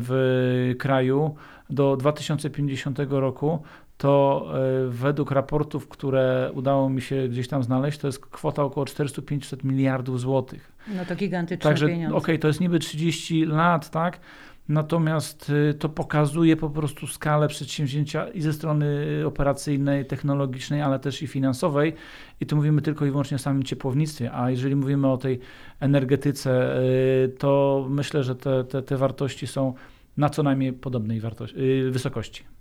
w 0.00 0.74
kraju 0.78 1.34
do 1.70 1.96
2050 1.96 2.98
roku, 3.10 3.62
to 3.96 4.46
e, 4.54 4.88
według 4.88 5.30
raportów, 5.30 5.88
które 5.88 6.50
udało 6.54 6.90
mi 6.90 7.02
się 7.02 7.28
gdzieś 7.28 7.48
tam 7.48 7.62
znaleźć, 7.62 7.98
to 7.98 8.08
jest 8.08 8.26
kwota 8.26 8.62
około 8.62 8.86
400-500 8.86 9.64
miliardów 9.64 10.20
złotych. 10.20 10.72
No 10.96 11.04
to 11.04 11.16
gigantyczne 11.16 11.70
Także 11.70 11.86
okej, 11.86 11.96
pieniądze. 11.96 12.38
to 12.38 12.48
jest 12.48 12.60
niby 12.60 12.78
30 12.78 13.44
lat, 13.44 13.90
tak? 13.90 14.20
Natomiast 14.68 15.50
y, 15.50 15.74
to 15.74 15.88
pokazuje 15.88 16.56
po 16.56 16.70
prostu 16.70 17.06
skalę 17.06 17.48
przedsięwzięcia 17.48 18.28
i 18.28 18.40
ze 18.42 18.52
strony 18.52 19.06
operacyjnej, 19.26 20.06
technologicznej, 20.06 20.82
ale 20.82 20.98
też 20.98 21.22
i 21.22 21.26
finansowej. 21.26 21.94
I 22.40 22.46
tu 22.46 22.56
mówimy 22.56 22.82
tylko 22.82 23.06
i 23.06 23.10
wyłącznie 23.10 23.34
o 23.34 23.38
samym 23.38 23.62
ciepłownictwie. 23.62 24.32
A 24.32 24.50
jeżeli 24.50 24.76
mówimy 24.76 25.12
o 25.12 25.16
tej 25.16 25.40
energetyce, 25.80 26.80
y, 26.82 27.28
to 27.38 27.86
myślę, 27.90 28.24
że 28.24 28.34
te, 28.34 28.64
te, 28.64 28.82
te 28.82 28.96
wartości 28.96 29.46
są 29.46 29.74
na 30.16 30.28
co 30.28 30.42
najmniej 30.42 30.72
podobnej 30.72 31.20
wartości, 31.20 31.60
y, 31.60 31.90
wysokości. 31.90 32.55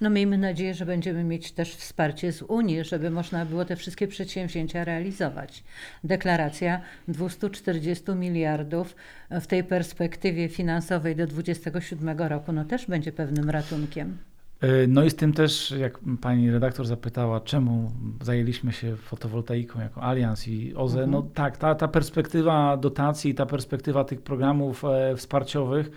No 0.00 0.10
miejmy 0.10 0.38
nadzieję, 0.38 0.74
że 0.74 0.86
będziemy 0.86 1.24
mieć 1.24 1.52
też 1.52 1.74
wsparcie 1.74 2.32
z 2.32 2.42
Unii, 2.42 2.84
żeby 2.84 3.10
można 3.10 3.46
było 3.46 3.64
te 3.64 3.76
wszystkie 3.76 4.08
przedsięwzięcia 4.08 4.84
realizować. 4.84 5.64
Deklaracja 6.04 6.80
240 7.08 8.04
miliardów 8.14 8.96
w 9.30 9.46
tej 9.46 9.64
perspektywie 9.64 10.48
finansowej 10.48 11.16
do 11.16 11.26
2027 11.26 12.18
roku 12.18 12.52
no 12.52 12.64
też 12.64 12.86
będzie 12.86 13.12
pewnym 13.12 13.50
ratunkiem. 13.50 14.16
Y, 14.64 14.86
No 14.88 15.04
i 15.04 15.10
z 15.10 15.16
tym 15.16 15.32
też, 15.32 15.70
jak 15.78 15.98
pani 16.20 16.50
redaktor 16.50 16.86
zapytała, 16.86 17.40
czemu 17.40 17.92
zajęliśmy 18.22 18.72
się 18.72 18.96
fotowoltaiką 18.96 19.80
jako 19.80 20.02
Allianz 20.02 20.48
i 20.48 20.74
OZE, 20.74 20.94
Mhm. 21.02 21.10
no 21.10 21.22
tak, 21.34 21.56
ta, 21.56 21.74
ta 21.74 21.88
perspektywa 21.88 22.76
dotacji, 22.76 23.34
ta 23.34 23.46
perspektywa 23.46 24.04
tych 24.04 24.22
programów 24.22 24.84
e, 24.84 25.16
wsparciowych 25.16 25.90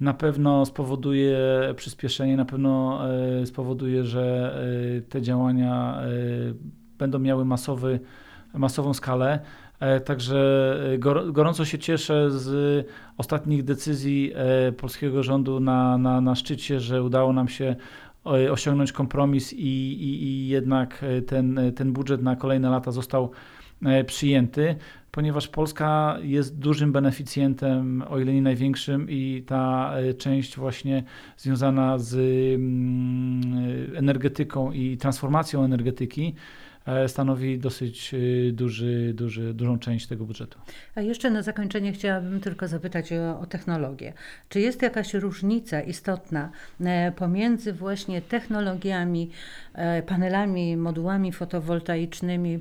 na 0.00 0.14
pewno 0.14 0.66
spowoduje 0.66 1.38
przyspieszenie, 1.76 2.36
na 2.36 2.44
pewno 2.44 3.00
spowoduje, 3.44 4.04
że 4.04 4.56
te 5.08 5.22
działania 5.22 6.02
będą 6.98 7.18
miały 7.18 7.44
masowy, 7.44 8.00
masową 8.54 8.94
skalę. 8.94 9.40
Także 10.04 10.74
gorąco 11.32 11.64
się 11.64 11.78
cieszę 11.78 12.30
z 12.30 12.86
ostatnich 13.16 13.64
decyzji 13.64 14.32
polskiego 14.76 15.22
rządu 15.22 15.60
na, 15.60 15.98
na, 15.98 16.20
na 16.20 16.34
szczycie, 16.34 16.80
że 16.80 17.02
udało 17.02 17.32
nam 17.32 17.48
się 17.48 17.76
osiągnąć 18.50 18.92
kompromis 18.92 19.52
i, 19.52 19.56
i, 19.58 20.22
i 20.22 20.48
jednak 20.48 21.04
ten, 21.26 21.60
ten 21.76 21.92
budżet 21.92 22.22
na 22.22 22.36
kolejne 22.36 22.70
lata 22.70 22.90
został 22.90 23.30
e, 23.84 24.04
przyjęty, 24.04 24.76
ponieważ 25.18 25.48
Polska 25.48 26.18
jest 26.22 26.58
dużym 26.58 26.92
beneficjentem, 26.92 28.04
o 28.08 28.18
ile 28.18 28.32
nie 28.32 28.42
największym, 28.42 29.10
i 29.10 29.44
ta 29.46 29.92
e, 29.96 30.14
część 30.14 30.56
właśnie 30.56 31.02
związana 31.36 31.98
z 31.98 32.14
mm, 32.54 33.96
energetyką 33.96 34.72
i 34.72 34.96
transformacją 34.96 35.64
energetyki 35.64 36.34
E, 36.88 37.08
stanowi 37.08 37.58
dosyć 37.58 38.14
e, 38.14 38.52
duży, 38.52 39.12
duży, 39.14 39.54
dużą 39.54 39.78
część 39.78 40.06
tego 40.06 40.24
budżetu. 40.24 40.58
A 40.94 41.00
jeszcze 41.00 41.30
na 41.30 41.42
zakończenie 41.42 41.92
chciałabym 41.92 42.40
tylko 42.40 42.68
zapytać 42.68 43.12
o, 43.12 43.40
o 43.40 43.46
technologię. 43.46 44.12
Czy 44.48 44.60
jest 44.60 44.82
jakaś 44.82 45.14
różnica 45.14 45.80
istotna 45.80 46.50
pomiędzy 47.16 47.72
właśnie 47.72 48.22
technologiami, 48.22 49.30
panelami, 50.06 50.76
modułami 50.76 51.32
fotowoltaicznymi 51.32 52.58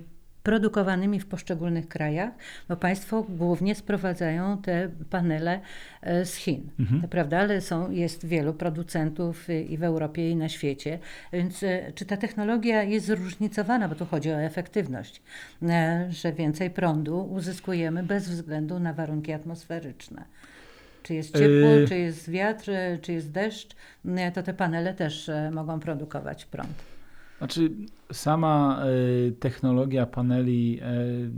produkowanymi 0.47 1.19
w 1.19 1.25
poszczególnych 1.25 1.88
krajach, 1.88 2.29
bo 2.69 2.75
państwo 2.75 3.25
głównie 3.29 3.75
sprowadzają 3.75 4.57
te 4.57 4.89
panele 5.10 5.60
e, 6.01 6.25
z 6.25 6.36
Chin, 6.36 6.69
mhm. 6.79 7.10
prawda? 7.10 7.39
Ale 7.39 7.62
są, 7.62 7.91
jest 7.91 8.25
wielu 8.25 8.53
producentów 8.53 9.49
i 9.69 9.77
w 9.77 9.83
Europie, 9.83 10.31
i 10.31 10.36
na 10.36 10.49
świecie. 10.49 10.99
Więc 11.33 11.63
e, 11.63 11.91
czy 11.95 12.05
ta 12.05 12.17
technologia 12.17 12.83
jest 12.83 13.05
zróżnicowana, 13.05 13.88
bo 13.88 13.95
tu 13.95 14.05
chodzi 14.05 14.31
o 14.31 14.41
efektywność, 14.41 15.21
e, 15.63 16.07
że 16.10 16.33
więcej 16.33 16.69
prądu 16.69 17.21
uzyskujemy 17.31 18.03
bez 18.03 18.29
względu 18.29 18.79
na 18.79 18.93
warunki 18.93 19.33
atmosferyczne 19.33 20.25
czy 21.03 21.13
jest 21.13 21.33
ciepło, 21.33 21.69
yy... 21.69 21.88
czy 21.88 21.97
jest 21.97 22.29
wiatr, 22.29 22.71
czy 23.01 23.13
jest 23.13 23.31
deszcz, 23.31 23.75
to 24.33 24.43
te 24.43 24.53
panele 24.53 24.93
też 24.93 25.31
mogą 25.51 25.79
produkować 25.79 26.45
prąd. 26.45 26.96
Znaczy, 27.38 27.71
sama 28.12 28.84
y, 29.28 29.32
technologia 29.32 30.06
paneli 30.06 30.80
y, 30.80 31.32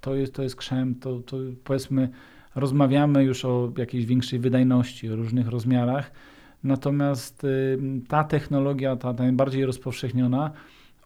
to, 0.00 0.14
jest, 0.14 0.34
to 0.34 0.42
jest 0.42 0.56
krzem, 0.56 0.94
to, 0.94 1.20
to 1.20 1.36
powiedzmy, 1.64 2.08
rozmawiamy 2.54 3.24
już 3.24 3.44
o 3.44 3.72
jakiejś 3.78 4.06
większej 4.06 4.38
wydajności, 4.38 5.10
o 5.10 5.16
różnych 5.16 5.48
rozmiarach. 5.48 6.10
Natomiast 6.64 7.44
y, 7.44 7.78
ta 8.08 8.24
technologia, 8.24 8.96
ta 8.96 9.12
najbardziej 9.12 9.66
rozpowszechniona, 9.66 10.50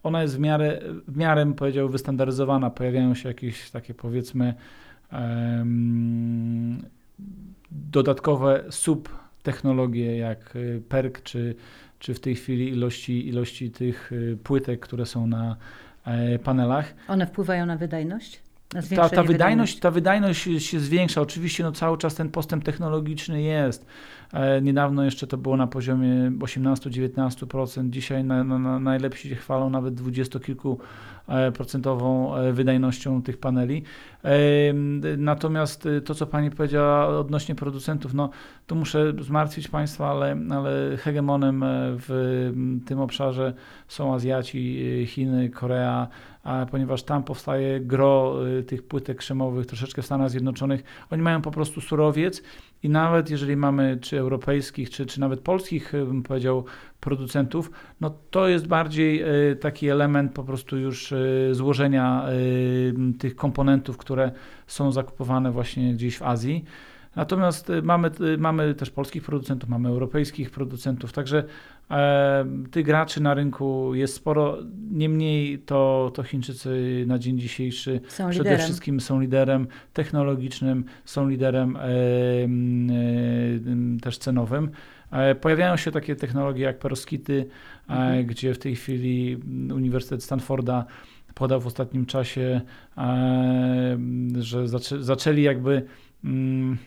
ona 0.03 0.21
jest 0.21 0.37
w 0.37 0.39
miarę, 0.39 0.81
w 1.07 1.17
miarę 1.17 1.53
powiedział, 1.53 1.89
wystandaryzowana. 1.89 2.69
Pojawiają 2.69 3.15
się 3.15 3.29
jakieś 3.29 3.71
takie 3.71 3.93
powiedzmy 3.93 4.53
dodatkowe 7.71 8.63
subtechnologie 8.69 10.17
jak 10.17 10.53
PERK 10.89 11.23
czy 11.23 11.55
czy 12.01 12.13
w 12.13 12.19
tej 12.19 12.35
chwili 12.35 12.69
ilości, 12.69 13.27
ilości 13.27 13.71
tych 13.71 14.11
y, 14.11 14.37
płytek, 14.43 14.79
które 14.79 15.05
są 15.05 15.27
na 15.27 15.55
e, 16.05 16.39
panelach. 16.39 16.93
One 17.07 17.27
wpływają 17.27 17.65
na 17.65 17.77
wydajność? 17.77 18.41
ta, 18.95 19.09
ta, 19.09 19.23
wydajność, 19.23 19.79
ta 19.79 19.91
wydajność 19.91 20.49
się 20.59 20.79
zwiększa. 20.79 21.21
Oczywiście 21.21 21.63
no, 21.63 21.71
cały 21.71 21.97
czas 21.97 22.15
ten 22.15 22.29
postęp 22.29 22.63
technologiczny 22.63 23.41
jest. 23.41 23.85
E, 24.33 24.61
niedawno 24.61 25.03
jeszcze 25.03 25.27
to 25.27 25.37
było 25.37 25.57
na 25.57 25.67
poziomie 25.67 26.31
18-19%. 26.39 27.89
Dzisiaj 27.89 28.23
na, 28.23 28.43
na, 28.43 28.59
na 28.59 28.79
najlepsi 28.79 29.29
się 29.29 29.35
chwalą 29.35 29.69
nawet 29.69 29.93
20 29.93 30.39
kilku 30.39 30.79
e, 31.27 31.51
procentową 31.51 32.35
e, 32.35 32.53
wydajnością 32.53 33.21
tych 33.21 33.37
paneli. 33.37 33.83
Natomiast 35.17 35.87
to, 36.05 36.15
co 36.15 36.27
Pani 36.27 36.51
powiedziała 36.51 37.07
odnośnie 37.19 37.55
producentów, 37.55 38.13
no 38.13 38.29
tu 38.67 38.75
muszę 38.75 39.13
zmartwić 39.19 39.67
Państwa, 39.67 40.09
ale, 40.09 40.37
ale 40.51 40.97
hegemonem 40.97 41.63
w 42.07 42.51
tym 42.85 42.99
obszarze 42.99 43.53
są 43.87 44.13
Azjaci, 44.13 45.05
Chiny, 45.07 45.49
Korea, 45.49 46.07
ponieważ 46.71 47.03
tam 47.03 47.23
powstaje 47.23 47.79
gro 47.79 48.35
tych 48.67 48.87
płytek 48.87 49.17
krzemowych 49.17 49.65
troszeczkę 49.65 50.01
w 50.01 50.05
Stanach 50.05 50.29
Zjednoczonych. 50.29 50.83
Oni 51.11 51.21
mają 51.21 51.41
po 51.41 51.51
prostu 51.51 51.81
surowiec 51.81 52.43
i 52.83 52.89
nawet 52.89 53.29
jeżeli 53.29 53.55
mamy 53.55 53.97
czy 54.01 54.19
europejskich, 54.19 54.89
czy, 54.89 55.05
czy 55.05 55.19
nawet 55.19 55.39
polskich, 55.39 55.91
bym 55.91 56.23
powiedział, 56.23 56.65
producentów, 56.99 57.71
no 58.01 58.09
to 58.31 58.47
jest 58.47 58.67
bardziej 58.67 59.21
e, 59.21 59.55
taki 59.55 59.89
element 59.89 60.33
po 60.33 60.43
prostu 60.43 60.77
już 60.77 61.11
e, 61.11 61.17
złożenia 61.51 62.25
e, 62.25 63.17
tych 63.17 63.35
komponentów, 63.35 63.97
które 63.97 64.31
są 64.67 64.91
zakupowane 64.91 65.51
właśnie 65.51 65.93
gdzieś 65.93 66.17
w 66.17 66.23
Azji. 66.23 66.65
Natomiast 67.15 67.71
mamy, 67.83 68.11
mamy 68.37 68.75
też 68.75 68.89
polskich 68.89 69.23
producentów, 69.23 69.69
mamy 69.69 69.89
europejskich 69.89 70.51
producentów, 70.51 71.13
także 71.13 71.43
e, 71.91 72.45
tych 72.71 72.85
graczy 72.85 73.21
na 73.23 73.33
rynku 73.33 73.95
jest 73.95 74.13
sporo. 74.13 74.57
Niemniej 74.91 75.59
to, 75.59 76.11
to 76.13 76.23
Chińczycy 76.23 77.03
na 77.07 77.19
dzień 77.19 77.39
dzisiejszy 77.39 78.01
są 78.07 78.29
przede 78.29 78.43
liderem. 78.43 78.65
wszystkim 78.65 78.99
są 78.99 79.19
liderem 79.19 79.67
technologicznym, 79.93 80.85
są 81.05 81.29
liderem 81.29 81.75
e, 81.75 81.79
e, 81.81 81.89
też 84.01 84.17
cenowym. 84.17 84.71
E, 85.11 85.35
pojawiają 85.35 85.77
się 85.77 85.91
takie 85.91 86.15
technologie 86.15 86.63
jak 86.63 86.79
peroskity, 86.79 87.45
e, 87.89 87.93
mhm. 87.93 88.25
gdzie 88.25 88.53
w 88.53 88.57
tej 88.57 88.75
chwili 88.75 89.37
Uniwersytet 89.73 90.23
Stanforda 90.23 90.85
podał 91.33 91.61
w 91.61 91.67
ostatnim 91.67 92.05
czasie, 92.05 92.61
e, 92.97 93.97
że 94.39 94.67
zaczę, 94.67 95.03
zaczęli 95.03 95.41
jakby 95.41 95.85
mm, 96.23 96.77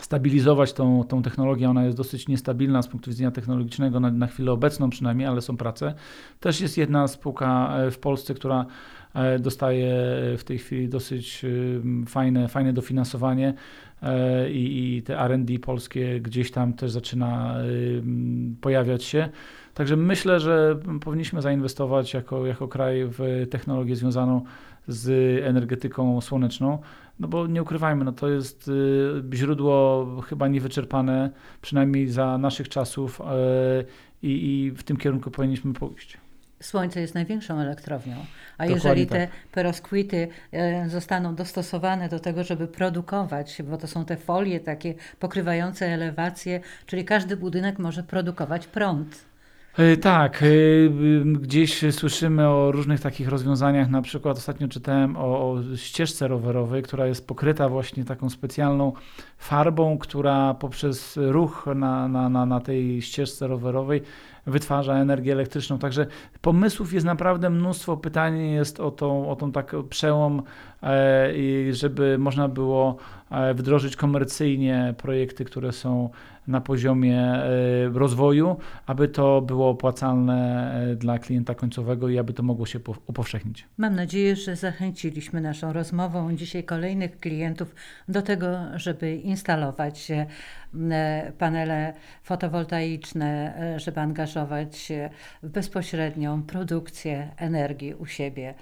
stabilizować 0.00 0.72
tą, 0.72 1.04
tą 1.04 1.22
technologię. 1.22 1.70
Ona 1.70 1.84
jest 1.84 1.96
dosyć 1.96 2.28
niestabilna 2.28 2.82
z 2.82 2.88
punktu 2.88 3.10
widzenia 3.10 3.30
technologicznego, 3.30 4.00
na, 4.00 4.10
na 4.10 4.26
chwilę 4.26 4.52
obecną 4.52 4.90
przynajmniej, 4.90 5.28
ale 5.28 5.40
są 5.40 5.56
prace. 5.56 5.94
Też 6.40 6.60
jest 6.60 6.78
jedna 6.78 7.08
spółka 7.08 7.76
e, 7.78 7.90
w 7.90 7.98
Polsce, 7.98 8.34
która 8.34 8.66
e, 9.14 9.38
dostaje 9.38 9.94
w 10.38 10.44
tej 10.44 10.58
chwili 10.58 10.88
dosyć 10.88 11.44
e, 11.44 11.48
fajne, 12.06 12.48
fajne 12.48 12.72
dofinansowanie 12.72 13.54
i, 14.50 14.96
i 14.96 15.02
te 15.02 15.20
R&D 15.20 15.58
polskie 15.58 16.20
gdzieś 16.20 16.50
tam 16.50 16.72
też 16.72 16.90
zaczyna 16.90 17.56
pojawiać 18.60 19.04
się. 19.04 19.28
Także 19.74 19.96
myślę, 19.96 20.40
że 20.40 20.78
powinniśmy 21.00 21.42
zainwestować 21.42 22.14
jako, 22.14 22.46
jako 22.46 22.68
kraj 22.68 23.04
w 23.04 23.46
technologię 23.50 23.96
związaną 23.96 24.42
z 24.88 25.10
energetyką 25.44 26.20
słoneczną, 26.20 26.78
no 27.20 27.28
bo 27.28 27.46
nie 27.46 27.62
ukrywajmy, 27.62 28.04
no 28.04 28.12
to 28.12 28.28
jest 28.28 28.68
y, 28.68 29.22
źródło 29.34 30.06
chyba 30.28 30.48
niewyczerpane, 30.48 31.30
przynajmniej 31.62 32.08
za 32.08 32.38
naszych 32.38 32.68
czasów 32.68 33.20
y, 33.20 33.24
i, 34.22 34.64
i 34.64 34.70
w 34.70 34.82
tym 34.82 34.96
kierunku 34.96 35.30
powinniśmy 35.30 35.72
pójść. 35.72 36.18
Słońce 36.60 37.00
jest 37.00 37.14
największą 37.14 37.60
elektrownią, 37.60 38.14
a 38.14 38.18
Dokładnie 38.62 38.74
jeżeli 38.74 39.06
te 39.06 39.26
tak. 39.26 39.36
peroskwity 39.52 40.28
y, 40.86 40.88
zostaną 40.88 41.34
dostosowane 41.34 42.08
do 42.08 42.20
tego, 42.20 42.44
żeby 42.44 42.68
produkować, 42.68 43.62
bo 43.70 43.76
to 43.76 43.86
są 43.86 44.04
te 44.04 44.16
folie 44.16 44.60
takie 44.60 44.94
pokrywające 45.18 45.86
elewację, 45.86 46.60
czyli 46.86 47.04
każdy 47.04 47.36
budynek 47.36 47.78
może 47.78 48.02
produkować 48.02 48.66
prąd. 48.66 49.27
E, 49.78 49.96
tak, 49.96 50.42
e, 50.42 50.46
gdzieś 51.24 51.84
słyszymy 51.90 52.48
o 52.48 52.72
różnych 52.72 53.00
takich 53.00 53.28
rozwiązaniach. 53.28 53.90
Na 53.90 54.02
przykład 54.02 54.36
ostatnio 54.36 54.68
czytałem 54.68 55.16
o, 55.16 55.20
o, 55.20 55.76
ścieżce 55.76 56.28
rowerowej, 56.28 56.82
która 56.82 57.06
jest 57.06 57.26
pokryta 57.26 57.68
właśnie 57.68 58.04
taką 58.04 58.30
specjalną 58.30 58.92
farbą, 59.38 59.98
która 59.98 60.54
poprzez 60.54 61.16
ruch 61.16 61.66
na, 61.74 62.08
na, 62.08 62.28
na, 62.28 62.46
na 62.46 62.60
tej 62.60 63.02
ścieżce 63.02 63.46
rowerowej 63.46 64.02
wytwarza 64.46 64.94
energię 64.94 65.32
elektryczną. 65.32 65.78
Także 65.78 66.06
pomysłów 66.40 66.92
jest 66.92 67.06
naprawdę 67.06 67.50
mnóstwo. 67.50 67.96
Pytanie 67.96 68.52
jest 68.52 68.80
o 68.80 68.90
tą, 68.90 69.30
o 69.30 69.36
tą 69.36 69.52
tak 69.52 69.74
przełom, 69.90 70.42
e, 70.82 71.32
żeby 71.72 72.18
można 72.18 72.48
było 72.48 72.96
wdrożyć 73.54 73.96
komercyjnie 73.96 74.94
projekty, 74.96 75.44
które 75.44 75.72
są 75.72 76.10
na 76.48 76.60
poziomie 76.60 77.20
e, 77.20 77.88
rozwoju, 77.88 78.56
aby 78.86 79.08
to 79.08 79.40
było 79.42 79.70
opłacalne 79.70 80.70
e, 80.92 80.96
dla 80.96 81.18
klienta 81.18 81.54
końcowego 81.54 82.08
i 82.08 82.18
aby 82.18 82.32
to 82.32 82.42
mogło 82.42 82.66
się 82.66 82.80
upowszechnić. 83.06 83.66
Mam 83.78 83.94
nadzieję, 83.94 84.36
że 84.36 84.56
zachęciliśmy 84.56 85.40
naszą 85.40 85.72
rozmową 85.72 86.36
dzisiaj 86.36 86.64
kolejnych 86.64 87.20
klientów 87.20 87.74
do 88.08 88.22
tego, 88.22 88.46
żeby 88.74 89.16
instalować 89.16 90.10
e, 90.10 90.26
panele 91.38 91.94
fotowoltaiczne, 92.22 93.54
żeby 93.76 94.00
angażować 94.00 94.76
się 94.76 95.10
w 95.42 95.48
bezpośrednią 95.48 96.42
produkcję 96.42 97.30
energii 97.36 97.94
u 97.94 98.06
siebie 98.06 98.54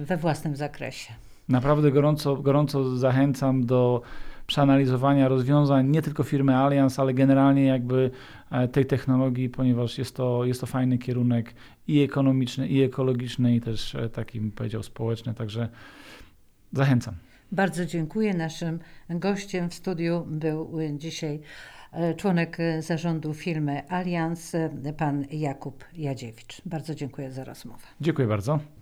we 0.00 0.16
własnym 0.16 0.56
zakresie. 0.56 1.12
Naprawdę 1.48 1.92
gorąco, 1.92 2.36
gorąco 2.36 2.96
zachęcam 2.96 3.66
do 3.66 4.02
przeanalizowania 4.46 5.28
rozwiązań 5.28 5.88
nie 5.90 6.02
tylko 6.02 6.22
firmy 6.22 6.56
Allianz, 6.56 6.98
ale 6.98 7.14
generalnie 7.14 7.64
jakby 7.64 8.10
e, 8.50 8.68
tej 8.68 8.86
technologii, 8.86 9.48
ponieważ 9.48 9.98
jest 9.98 10.16
to, 10.16 10.44
jest 10.44 10.60
to 10.60 10.66
fajny 10.66 10.98
kierunek 10.98 11.54
i 11.88 12.00
ekonomiczny, 12.00 12.68
i 12.68 12.82
ekologiczny, 12.82 13.56
i 13.56 13.60
też 13.60 13.94
e, 13.94 14.08
taki, 14.08 14.40
bym 14.40 14.52
powiedział, 14.52 14.82
społeczny. 14.82 15.34
Także 15.34 15.68
zachęcam. 16.72 17.14
Bardzo 17.52 17.86
dziękuję. 17.86 18.34
Naszym 18.34 18.78
gościem 19.10 19.70
w 19.70 19.74
studiu 19.74 20.24
był 20.26 20.78
dzisiaj 20.94 21.40
e, 21.92 22.14
członek 22.14 22.58
zarządu 22.80 23.34
firmy 23.34 23.88
Allianz, 23.88 24.56
pan 24.96 25.24
Jakub 25.30 25.84
Jadziewicz. 25.92 26.62
Bardzo 26.66 26.94
dziękuję 26.94 27.32
za 27.32 27.44
rozmowę. 27.44 27.86
Dziękuję 28.00 28.28
bardzo. 28.28 28.75